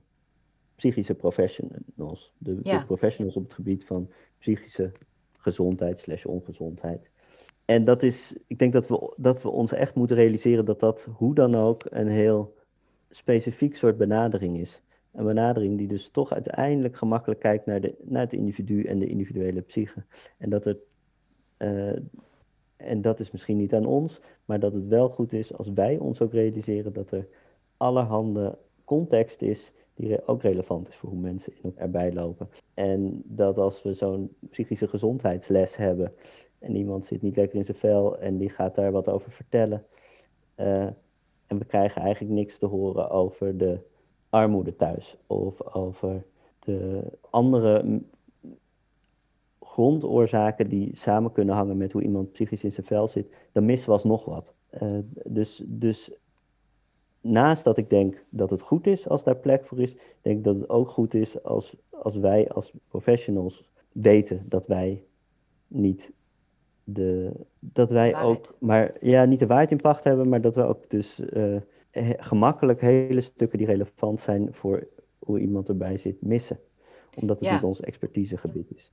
psychische 0.74 1.14
professionals. 1.14 2.32
De, 2.38 2.58
ja. 2.62 2.78
de, 2.78 2.86
professionals 2.86 3.36
op 3.36 3.42
het 3.42 3.54
gebied 3.54 3.84
van 3.84 4.10
psychische 4.38 4.92
gezondheid 5.32 5.98
slash 5.98 6.24
ongezondheid. 6.24 7.10
En 7.64 7.84
dat 7.84 8.02
is, 8.02 8.34
ik 8.46 8.58
denk 8.58 8.72
dat 8.72 8.88
we, 8.88 9.14
dat 9.16 9.42
we 9.42 9.48
ons 9.48 9.72
echt 9.72 9.94
moeten 9.94 10.16
realiseren 10.16 10.64
dat 10.64 10.80
dat 10.80 11.08
hoe 11.12 11.34
dan 11.34 11.54
ook 11.54 11.84
een 11.88 12.08
heel 12.08 12.54
specifiek 13.10 13.76
soort 13.76 13.96
benadering 13.96 14.58
is. 14.58 14.82
Een 15.12 15.24
benadering 15.24 15.78
die 15.78 15.88
dus 15.88 16.10
toch 16.10 16.32
uiteindelijk 16.32 16.96
gemakkelijk 16.96 17.40
kijkt 17.40 17.66
naar, 17.66 17.80
de, 17.80 17.94
naar 18.02 18.22
het 18.22 18.32
individu 18.32 18.82
en 18.84 18.98
de 18.98 19.06
individuele 19.06 19.60
psyche. 19.60 20.04
En 20.38 20.50
dat, 20.50 20.64
het, 20.64 20.78
uh, 21.58 21.96
en 22.76 23.02
dat 23.02 23.20
is 23.20 23.30
misschien 23.30 23.56
niet 23.56 23.74
aan 23.74 23.86
ons, 23.86 24.20
maar 24.44 24.60
dat 24.60 24.72
het 24.72 24.88
wel 24.88 25.08
goed 25.08 25.32
is 25.32 25.54
als 25.54 25.68
wij 25.72 25.98
ons 25.98 26.20
ook 26.20 26.32
realiseren 26.32 26.92
dat 26.92 27.10
er 27.10 27.26
allerhande 27.76 28.58
context 28.84 29.42
is 29.42 29.72
die 29.94 30.26
ook 30.26 30.42
relevant 30.42 30.88
is 30.88 30.96
voor 30.96 31.10
hoe 31.10 31.18
mensen 31.18 31.52
erbij 31.76 32.12
lopen. 32.12 32.48
En 32.74 33.22
dat 33.24 33.58
als 33.58 33.82
we 33.82 33.94
zo'n 33.94 34.36
psychische 34.50 34.88
gezondheidsles 34.88 35.76
hebben 35.76 36.12
en 36.58 36.76
iemand 36.76 37.06
zit 37.06 37.22
niet 37.22 37.36
lekker 37.36 37.58
in 37.58 37.64
zijn 37.64 37.76
vel 37.76 38.18
en 38.18 38.38
die 38.38 38.48
gaat 38.48 38.74
daar 38.74 38.92
wat 38.92 39.08
over 39.08 39.32
vertellen. 39.32 39.84
Uh, 40.56 40.86
en 41.48 41.58
we 41.58 41.64
krijgen 41.64 42.02
eigenlijk 42.02 42.34
niks 42.34 42.58
te 42.58 42.66
horen 42.66 43.10
over 43.10 43.58
de 43.58 43.78
armoede 44.28 44.76
thuis 44.76 45.16
of 45.26 45.74
over 45.74 46.24
de 46.58 47.02
andere 47.30 48.00
grondoorzaken 49.60 50.68
die 50.68 50.96
samen 50.96 51.32
kunnen 51.32 51.54
hangen 51.54 51.76
met 51.76 51.92
hoe 51.92 52.02
iemand 52.02 52.32
psychisch 52.32 52.64
in 52.64 52.72
zijn 52.72 52.86
vel 52.86 53.08
zit, 53.08 53.34
dan 53.52 53.64
missen 53.64 53.86
we 53.86 53.92
alsnog 53.92 54.24
wat. 54.24 54.52
Uh, 54.82 54.98
dus, 55.24 55.62
dus 55.66 56.10
naast 57.20 57.64
dat 57.64 57.76
ik 57.76 57.90
denk 57.90 58.24
dat 58.28 58.50
het 58.50 58.60
goed 58.60 58.86
is 58.86 59.08
als 59.08 59.24
daar 59.24 59.36
plek 59.36 59.66
voor 59.66 59.78
is, 59.78 59.96
denk 60.22 60.38
ik 60.38 60.44
dat 60.44 60.54
het 60.54 60.68
ook 60.68 60.88
goed 60.88 61.14
is 61.14 61.42
als, 61.42 61.76
als 61.90 62.16
wij 62.16 62.48
als 62.48 62.72
professionals 62.88 63.68
weten 63.92 64.44
dat 64.48 64.66
wij 64.66 65.02
niet 65.66 66.10
de, 66.90 67.32
dat 67.58 67.90
wij 67.90 68.22
ook, 68.22 68.54
maar 68.58 68.92
ja, 69.00 69.24
niet 69.24 69.38
de 69.38 69.46
waarheid 69.46 69.70
in 69.70 69.80
pacht 69.80 70.04
hebben, 70.04 70.28
maar 70.28 70.40
dat 70.40 70.54
we 70.54 70.62
ook 70.62 70.90
dus 70.90 71.18
uh, 71.18 71.56
he, 71.90 72.14
gemakkelijk 72.16 72.80
hele 72.80 73.20
stukken 73.20 73.58
die 73.58 73.66
relevant 73.66 74.20
zijn 74.20 74.48
voor 74.52 74.86
hoe 75.18 75.40
iemand 75.40 75.68
erbij 75.68 75.98
zit 75.98 76.22
missen. 76.22 76.60
Omdat 77.16 77.38
het 77.38 77.48
ja. 77.48 77.54
niet 77.54 77.62
ons 77.62 77.80
expertisegebied 77.80 78.70
is. 78.76 78.92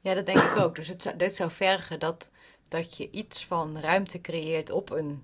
Ja, 0.00 0.14
dat 0.14 0.26
denk 0.26 0.38
ik 0.38 0.56
ook. 0.56 0.74
Dus 0.74 0.88
het, 0.88 1.14
dit 1.16 1.34
zou 1.34 1.50
vergen 1.50 2.00
dat, 2.00 2.30
dat 2.68 2.96
je 2.96 3.10
iets 3.10 3.46
van 3.46 3.78
ruimte 3.78 4.20
creëert 4.20 4.70
op 4.70 4.90
een 4.90 5.22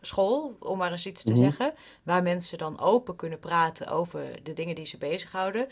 school, 0.00 0.56
om 0.60 0.78
maar 0.78 0.90
eens 0.90 1.06
iets 1.06 1.22
te 1.22 1.32
mm 1.32 1.38
-hmm. 1.38 1.44
zeggen, 1.44 1.74
waar 2.02 2.22
mensen 2.22 2.58
dan 2.58 2.80
open 2.80 3.16
kunnen 3.16 3.38
praten 3.38 3.88
over 3.88 4.40
de 4.42 4.52
dingen 4.52 4.74
die 4.74 4.86
ze 4.86 4.98
bezighouden. 4.98 5.66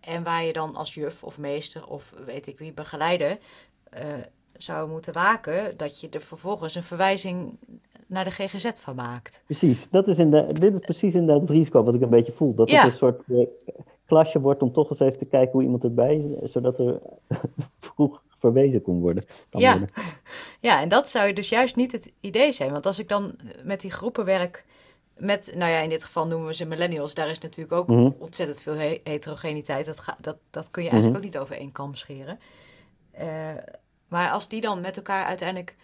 En 0.00 0.22
waar 0.22 0.44
je 0.44 0.52
dan 0.52 0.74
als 0.74 0.94
juf 0.94 1.22
of 1.22 1.38
meester 1.38 1.86
of 1.86 2.14
weet 2.24 2.46
ik 2.46 2.58
wie 2.58 2.72
begeleider 2.72 3.38
uh, 3.94 4.14
zou 4.58 4.90
moeten 4.90 5.12
waken 5.12 5.76
dat 5.76 6.00
je 6.00 6.08
er 6.08 6.20
vervolgens 6.20 6.74
een 6.74 6.82
verwijzing 6.82 7.58
naar 8.06 8.24
de 8.24 8.30
GGZ 8.30 8.70
van 8.74 8.94
maakt. 8.94 9.42
Precies, 9.44 9.86
dat 9.90 10.08
is 10.08 10.18
in 10.18 10.30
de, 10.30 10.52
dit 10.52 10.74
is 10.74 10.78
precies 10.78 11.14
inderdaad 11.14 11.40
het 11.40 11.50
risico 11.50 11.82
wat 11.82 11.94
ik 11.94 12.00
een 12.00 12.08
beetje 12.08 12.32
voel. 12.32 12.54
Dat 12.54 12.70
ja. 12.70 12.82
het 12.82 12.92
een 12.92 12.98
soort 12.98 13.22
uh, 13.26 13.46
klasje 14.06 14.40
wordt 14.40 14.62
om 14.62 14.72
toch 14.72 14.90
eens 14.90 15.00
even 15.00 15.18
te 15.18 15.24
kijken 15.24 15.52
hoe 15.52 15.62
iemand 15.62 15.84
erbij 15.84 16.16
is, 16.16 16.52
zodat 16.52 16.78
er 16.78 17.00
vroeg 17.80 18.22
verwezen 18.38 18.82
kon 18.82 19.00
worden. 19.00 19.24
Ja. 19.50 19.70
worden. 19.70 19.90
ja, 20.68 20.80
en 20.80 20.88
dat 20.88 21.08
zou 21.08 21.32
dus 21.32 21.48
juist 21.48 21.76
niet 21.76 21.92
het 21.92 22.12
idee 22.20 22.52
zijn. 22.52 22.72
Want 22.72 22.86
als 22.86 22.98
ik 22.98 23.08
dan 23.08 23.34
met 23.62 23.80
die 23.80 23.90
groepen 23.90 24.24
werk, 24.24 24.64
met, 25.16 25.52
nou 25.56 25.70
ja, 25.70 25.78
in 25.80 25.88
dit 25.88 26.04
geval 26.04 26.26
noemen 26.26 26.46
we 26.46 26.54
ze 26.54 26.64
millennials, 26.64 27.14
daar 27.14 27.28
is 27.28 27.38
natuurlijk 27.38 27.72
ook 27.72 27.88
mm 27.88 27.96
-hmm. 27.96 28.16
ontzettend 28.18 28.60
veel 28.60 28.74
he 28.74 29.00
heterogeniteit. 29.04 29.86
Dat, 29.86 30.00
ga, 30.00 30.16
dat, 30.20 30.36
dat 30.50 30.70
kun 30.70 30.82
je 30.82 30.88
eigenlijk 30.88 31.24
mm 31.24 31.28
-hmm. 31.28 31.34
ook 31.34 31.42
niet 31.42 31.56
over 31.56 31.64
één 31.64 31.72
kam 31.72 31.94
scheren. 31.94 32.38
Uh, 33.20 33.26
maar 34.08 34.30
als 34.30 34.48
die 34.48 34.60
dan 34.60 34.80
met 34.80 34.96
elkaar 34.96 35.24
uiteindelijk 35.24 35.76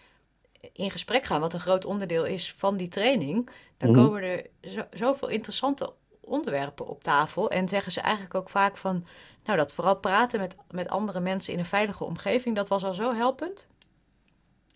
in 0.73 0.91
gesprek 0.91 1.23
gaan, 1.23 1.41
wat 1.41 1.53
een 1.53 1.59
groot 1.59 1.85
onderdeel 1.85 2.25
is 2.25 2.53
van 2.53 2.77
die 2.77 2.87
training, 2.87 3.49
dan 3.77 3.89
mm 3.89 3.95
-hmm. 3.95 4.05
komen 4.05 4.21
er 4.21 4.45
zo, 4.61 4.83
zoveel 4.91 5.27
interessante 5.27 5.93
onderwerpen 6.19 6.87
op 6.87 7.03
tafel. 7.03 7.49
En 7.49 7.69
zeggen 7.69 7.91
ze 7.91 8.01
eigenlijk 8.01 8.35
ook 8.35 8.49
vaak 8.49 8.77
van, 8.77 9.05
nou 9.43 9.57
dat 9.57 9.73
vooral 9.73 9.95
praten 9.95 10.39
met, 10.39 10.55
met 10.71 10.87
andere 10.87 11.19
mensen 11.19 11.53
in 11.53 11.59
een 11.59 11.65
veilige 11.65 12.03
omgeving, 12.03 12.55
dat 12.55 12.67
was 12.67 12.83
al 12.83 12.93
zo 12.93 13.13
helpend. 13.13 13.67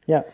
Ja. 0.03 0.25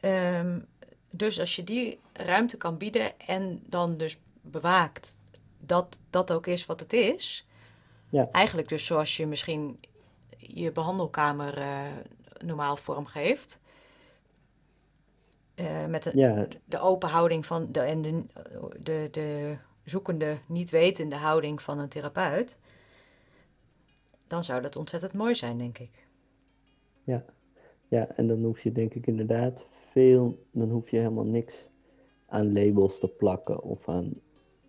Um, 0.00 0.66
dus 1.10 1.40
als 1.40 1.56
je 1.56 1.64
die 1.64 2.00
ruimte 2.12 2.56
kan 2.56 2.76
bieden 2.76 3.18
en 3.20 3.62
dan 3.66 3.96
dus 3.96 4.18
bewaakt 4.40 5.18
dat 5.58 5.98
dat 6.10 6.32
ook 6.32 6.46
is 6.46 6.66
wat 6.66 6.80
het 6.80 6.92
is. 6.92 7.46
Ja. 8.08 8.28
Eigenlijk 8.32 8.68
dus 8.68 8.86
zoals 8.86 9.16
je 9.16 9.26
misschien 9.26 9.80
je 10.38 10.72
behandelkamer 10.72 11.58
uh, 11.58 11.86
normaal 12.44 12.76
vormgeeft. 12.76 13.60
Uh, 15.54 15.86
met 15.86 16.02
de, 16.02 16.10
ja. 16.14 16.46
de 16.64 16.80
open 16.80 17.08
houding 17.08 17.46
van 17.46 17.72
de, 17.72 17.80
en 17.80 18.02
de, 18.02 18.24
de, 18.82 19.08
de 19.10 19.56
zoekende, 19.84 20.38
niet 20.46 20.70
wetende 20.70 21.16
houding 21.16 21.62
van 21.62 21.78
een 21.78 21.88
therapeut. 21.88 22.58
Dan 24.26 24.44
zou 24.44 24.62
dat 24.62 24.76
ontzettend 24.76 25.12
mooi 25.12 25.34
zijn, 25.34 25.58
denk 25.58 25.78
ik. 25.78 26.06
Ja, 27.04 27.24
ja 27.88 28.08
en 28.16 28.28
dan 28.28 28.44
hoef 28.44 28.60
je 28.60 28.72
denk 28.72 28.94
ik 28.94 29.06
inderdaad 29.06 29.64
veel, 29.90 30.44
dan 30.50 30.70
hoef 30.70 30.90
je 30.90 30.96
helemaal 30.96 31.24
niks 31.24 31.64
aan 32.26 32.52
labels 32.52 32.98
te 32.98 33.08
plakken 33.08 33.62
of 33.62 33.88
aan. 33.88 34.12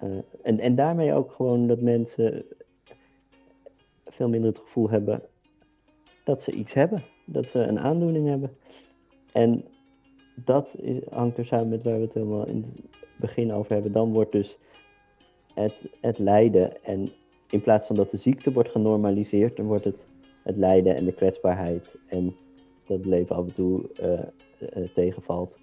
Uh, 0.03 0.17
en, 0.41 0.59
en 0.59 0.75
daarmee 0.75 1.13
ook 1.13 1.31
gewoon 1.31 1.67
dat 1.67 1.81
mensen 1.81 2.45
veel 4.05 4.29
minder 4.29 4.49
het 4.49 4.59
gevoel 4.59 4.89
hebben 4.89 5.23
dat 6.29 6.43
ze 6.43 6.51
iets 6.51 6.73
hebben, 6.73 7.03
dat 7.25 7.45
ze 7.45 7.59
een 7.59 7.79
aandoening 7.79 8.27
hebben. 8.27 8.57
En 9.31 9.65
dat 10.35 10.67
is, 10.77 10.99
hangt 11.09 11.37
er 11.37 11.45
samen 11.45 11.69
met 11.69 11.83
waar 11.83 11.95
we 11.95 12.01
het 12.01 12.13
helemaal 12.13 12.47
in 12.47 12.65
het 12.75 12.99
begin 13.15 13.53
over 13.53 13.73
hebben. 13.73 13.91
Dan 13.91 14.13
wordt 14.13 14.31
dus 14.31 14.57
het, 15.53 15.81
het 16.01 16.19
lijden 16.19 16.83
en 16.83 17.07
in 17.49 17.61
plaats 17.61 17.87
van 17.87 17.95
dat 17.95 18.11
de 18.11 18.17
ziekte 18.17 18.51
wordt 18.51 18.69
genormaliseerd, 18.69 19.55
dan 19.55 19.65
wordt 19.65 19.83
het 19.83 20.05
het 20.43 20.57
lijden 20.57 20.95
en 20.95 21.05
de 21.05 21.13
kwetsbaarheid 21.13 21.95
en 22.07 22.35
dat 22.85 22.97
het 22.97 23.05
leven 23.05 23.35
af 23.35 23.47
en 23.47 23.53
toe 23.53 23.89
uh, 24.01 24.11
uh, 24.77 24.89
tegenvalt 24.93 25.57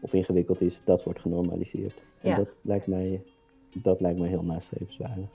of 0.00 0.12
ingewikkeld 0.12 0.60
is, 0.60 0.80
dat 0.84 1.04
wordt 1.04 1.20
genormaliseerd. 1.20 2.02
Ja. 2.20 2.30
En 2.30 2.44
dat 2.44 2.48
lijkt 2.62 2.86
mij, 2.86 3.22
dat 3.82 4.00
lijkt 4.00 4.18
mij 4.18 4.28
heel 4.28 4.42
nastrevenswaardig. 4.42 5.28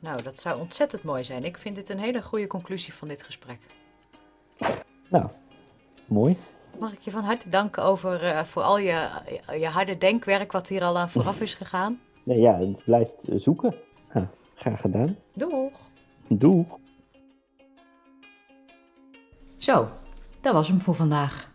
Nou, 0.00 0.22
dat 0.22 0.40
zou 0.40 0.60
ontzettend 0.60 1.02
mooi 1.02 1.24
zijn. 1.24 1.44
Ik 1.44 1.58
vind 1.58 1.74
dit 1.74 1.88
een 1.88 1.98
hele 1.98 2.22
goede 2.22 2.46
conclusie 2.46 2.92
van 2.92 3.08
dit 3.08 3.22
gesprek. 3.22 3.58
Nou, 5.08 5.26
mooi. 6.06 6.36
Mag 6.78 6.92
ik 6.92 7.00
je 7.00 7.10
van 7.10 7.24
harte 7.24 7.48
danken 7.48 7.84
over, 7.84 8.24
uh, 8.24 8.44
voor 8.44 8.62
al 8.62 8.78
je, 8.78 9.08
je 9.58 9.66
harde 9.66 9.98
denkwerk 9.98 10.52
wat 10.52 10.68
hier 10.68 10.82
al 10.82 10.98
aan 10.98 11.10
vooraf 11.10 11.40
is 11.40 11.54
gegaan? 11.54 12.00
Nee, 12.22 12.40
ja, 12.40 12.58
het 12.58 12.84
blijft 12.84 13.12
zoeken. 13.36 13.74
Huh. 14.12 14.22
Graag 14.54 14.80
gedaan. 14.80 15.16
Doeg! 15.34 15.72
Doeg! 16.28 16.78
Zo, 19.56 19.88
dat 20.40 20.52
was 20.52 20.68
hem 20.68 20.80
voor 20.80 20.94
vandaag. 20.94 21.50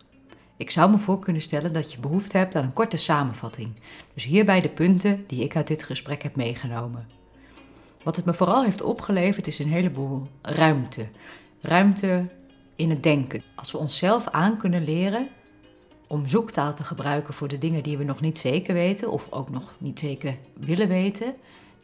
Ik 0.57 0.69
zou 0.69 0.91
me 0.91 0.97
voor 0.97 1.19
kunnen 1.19 1.41
stellen 1.41 1.73
dat 1.73 1.91
je 1.91 1.99
behoefte 1.99 2.37
hebt 2.37 2.55
aan 2.55 2.63
een 2.63 2.73
korte 2.73 2.97
samenvatting. 2.97 3.75
Dus 4.13 4.23
hierbij 4.23 4.61
de 4.61 4.69
punten 4.69 5.23
die 5.27 5.43
ik 5.43 5.55
uit 5.55 5.67
dit 5.67 5.83
gesprek 5.83 6.23
heb 6.23 6.35
meegenomen. 6.35 7.07
Wat 8.03 8.15
het 8.15 8.25
me 8.25 8.33
vooral 8.33 8.63
heeft 8.63 8.81
opgeleverd 8.81 9.47
is 9.47 9.59
een 9.59 9.67
heleboel 9.67 10.27
ruimte. 10.41 11.07
Ruimte 11.61 12.25
in 12.75 12.89
het 12.89 13.03
denken. 13.03 13.43
Als 13.55 13.71
we 13.71 13.77
onszelf 13.77 14.27
aan 14.27 14.57
kunnen 14.57 14.83
leren 14.83 15.27
om 16.07 16.27
zoektaal 16.27 16.73
te 16.73 16.83
gebruiken 16.83 17.33
voor 17.33 17.47
de 17.47 17.57
dingen 17.57 17.83
die 17.83 17.97
we 17.97 18.03
nog 18.03 18.21
niet 18.21 18.39
zeker 18.39 18.73
weten 18.73 19.11
of 19.11 19.27
ook 19.31 19.49
nog 19.49 19.73
niet 19.77 19.99
zeker 19.99 20.37
willen 20.53 20.87
weten, 20.87 21.35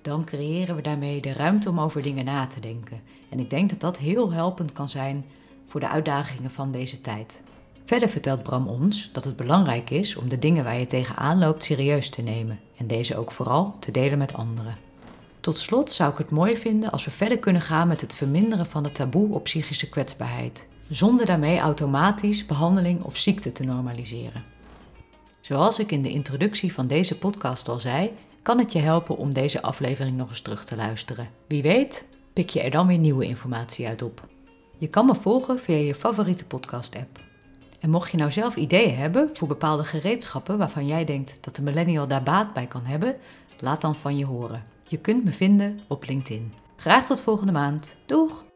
dan 0.02 0.26
creëren 0.26 0.76
we 0.76 0.82
daarmee 0.82 1.22
de 1.22 1.34
ruimte 1.34 1.70
om 1.70 1.80
over 1.80 2.02
dingen 2.02 2.26
na 2.26 2.48
te 2.48 2.60
denken. 2.60 3.02
En 3.30 3.40
ik 3.40 3.50
denk 3.50 3.70
dat 3.70 3.80
dat 3.80 3.98
heel 3.98 4.32
helpend 4.34 4.74
kan 4.74 4.90
zijn 4.90 5.26
voor 5.66 5.80
de 5.80 5.90
uitdagingen 5.90 6.52
van 6.52 6.72
deze 6.72 7.02
tijd. 7.02 7.42
Verder 7.86 8.10
vertelt 8.10 8.44
Bram 8.44 8.68
ons 8.68 9.10
dat 9.14 9.24
het 9.24 9.36
belangrijk 9.36 9.90
is 9.90 10.16
om 10.16 10.30
de 10.30 10.40
dingen 10.40 10.64
waar 10.64 10.80
je 10.80 10.88
tegenaan 10.88 11.40
loopt 11.40 11.64
serieus 11.64 12.10
te 12.10 12.22
nemen 12.22 12.60
en 12.78 12.88
deze 12.88 13.18
ook 13.18 13.32
vooral 13.32 13.76
te 13.80 13.92
delen 13.92 14.18
met 14.18 14.34
anderen. 14.34 14.76
Tot 15.40 15.58
slot 15.58 15.92
zou 15.92 16.12
ik 16.12 16.18
het 16.18 16.30
mooi 16.30 16.58
vinden 16.58 16.92
als 16.92 17.06
we 17.06 17.12
verder 17.12 17.40
kunnen 17.40 17.62
gaan 17.62 17.88
met 17.88 18.02
het 18.02 18.14
verminderen 18.14 18.66
van 18.66 18.84
het 18.84 18.96
taboe 18.96 19.34
op 19.34 19.44
psychische 19.44 19.90
kwetsbaarheid, 19.90 20.68
zonder 20.90 21.26
daarmee 21.26 21.60
automatisch 21.60 22.46
behandeling 22.46 23.04
of 23.04 23.18
ziekte 23.18 23.52
te 23.52 23.64
normaliseren. 23.64 24.44
Zoals 25.42 25.80
ik 25.80 25.92
in 25.92 26.02
de 26.02 26.10
introductie 26.10 26.74
van 26.74 26.88
deze 26.88 27.18
podcast 27.18 27.68
al 27.68 27.80
zei, 27.80 28.12
kan 28.42 28.58
het 28.58 28.72
je 28.72 28.80
helpen 28.80 29.18
om 29.18 29.34
deze 29.34 29.62
aflevering 29.62 30.18
nog 30.18 30.30
eens 30.30 30.42
terug 30.42 30.66
te 30.66 30.76
luisteren. 30.76 31.30
Wie 31.48 31.62
weet, 31.62 32.06
pik 32.34 32.50
je 32.50 32.62
er 32.62 32.72
dan 32.72 32.88
weer 32.88 32.98
nieuwe 32.98 33.26
informatie 33.26 33.88
uit 33.88 34.02
op. 34.02 34.28
Je 34.78 34.88
kan 34.88 35.06
me 35.06 35.16
volgen 35.16 35.60
via 35.60 35.76
je 35.76 35.96
favoriete 35.96 36.46
podcast-app. 36.46 37.20
En 37.80 37.90
mocht 37.90 38.12
je 38.12 38.18
nou 38.18 38.32
zelf 38.32 38.56
ideeën 38.56 38.96
hebben 38.96 39.30
voor 39.34 39.48
bepaalde 39.48 39.84
gereedschappen 39.84 40.58
waarvan 40.58 40.88
jij 40.88 41.06
denkt 41.06 41.38
dat 41.42 41.56
de 41.56 41.62
millennial 41.62 42.08
daar 42.08 42.24
baat 42.24 42.54
bij 42.54 42.68
kan 42.68 42.86
hebben, 42.86 43.16
laat 43.60 43.82
dan 43.82 43.96
van 43.96 44.18
je 44.18 44.26
horen. 44.26 44.64
Je 44.88 44.98
kunt 44.98 45.24
me 45.24 45.32
vinden 45.32 45.80
op 45.88 46.06
LinkedIn. 46.08 46.54
Graag 46.76 47.06
tot 47.06 47.22
volgende 47.22 47.52
maand. 47.52 47.96
Doeg! 48.06 48.49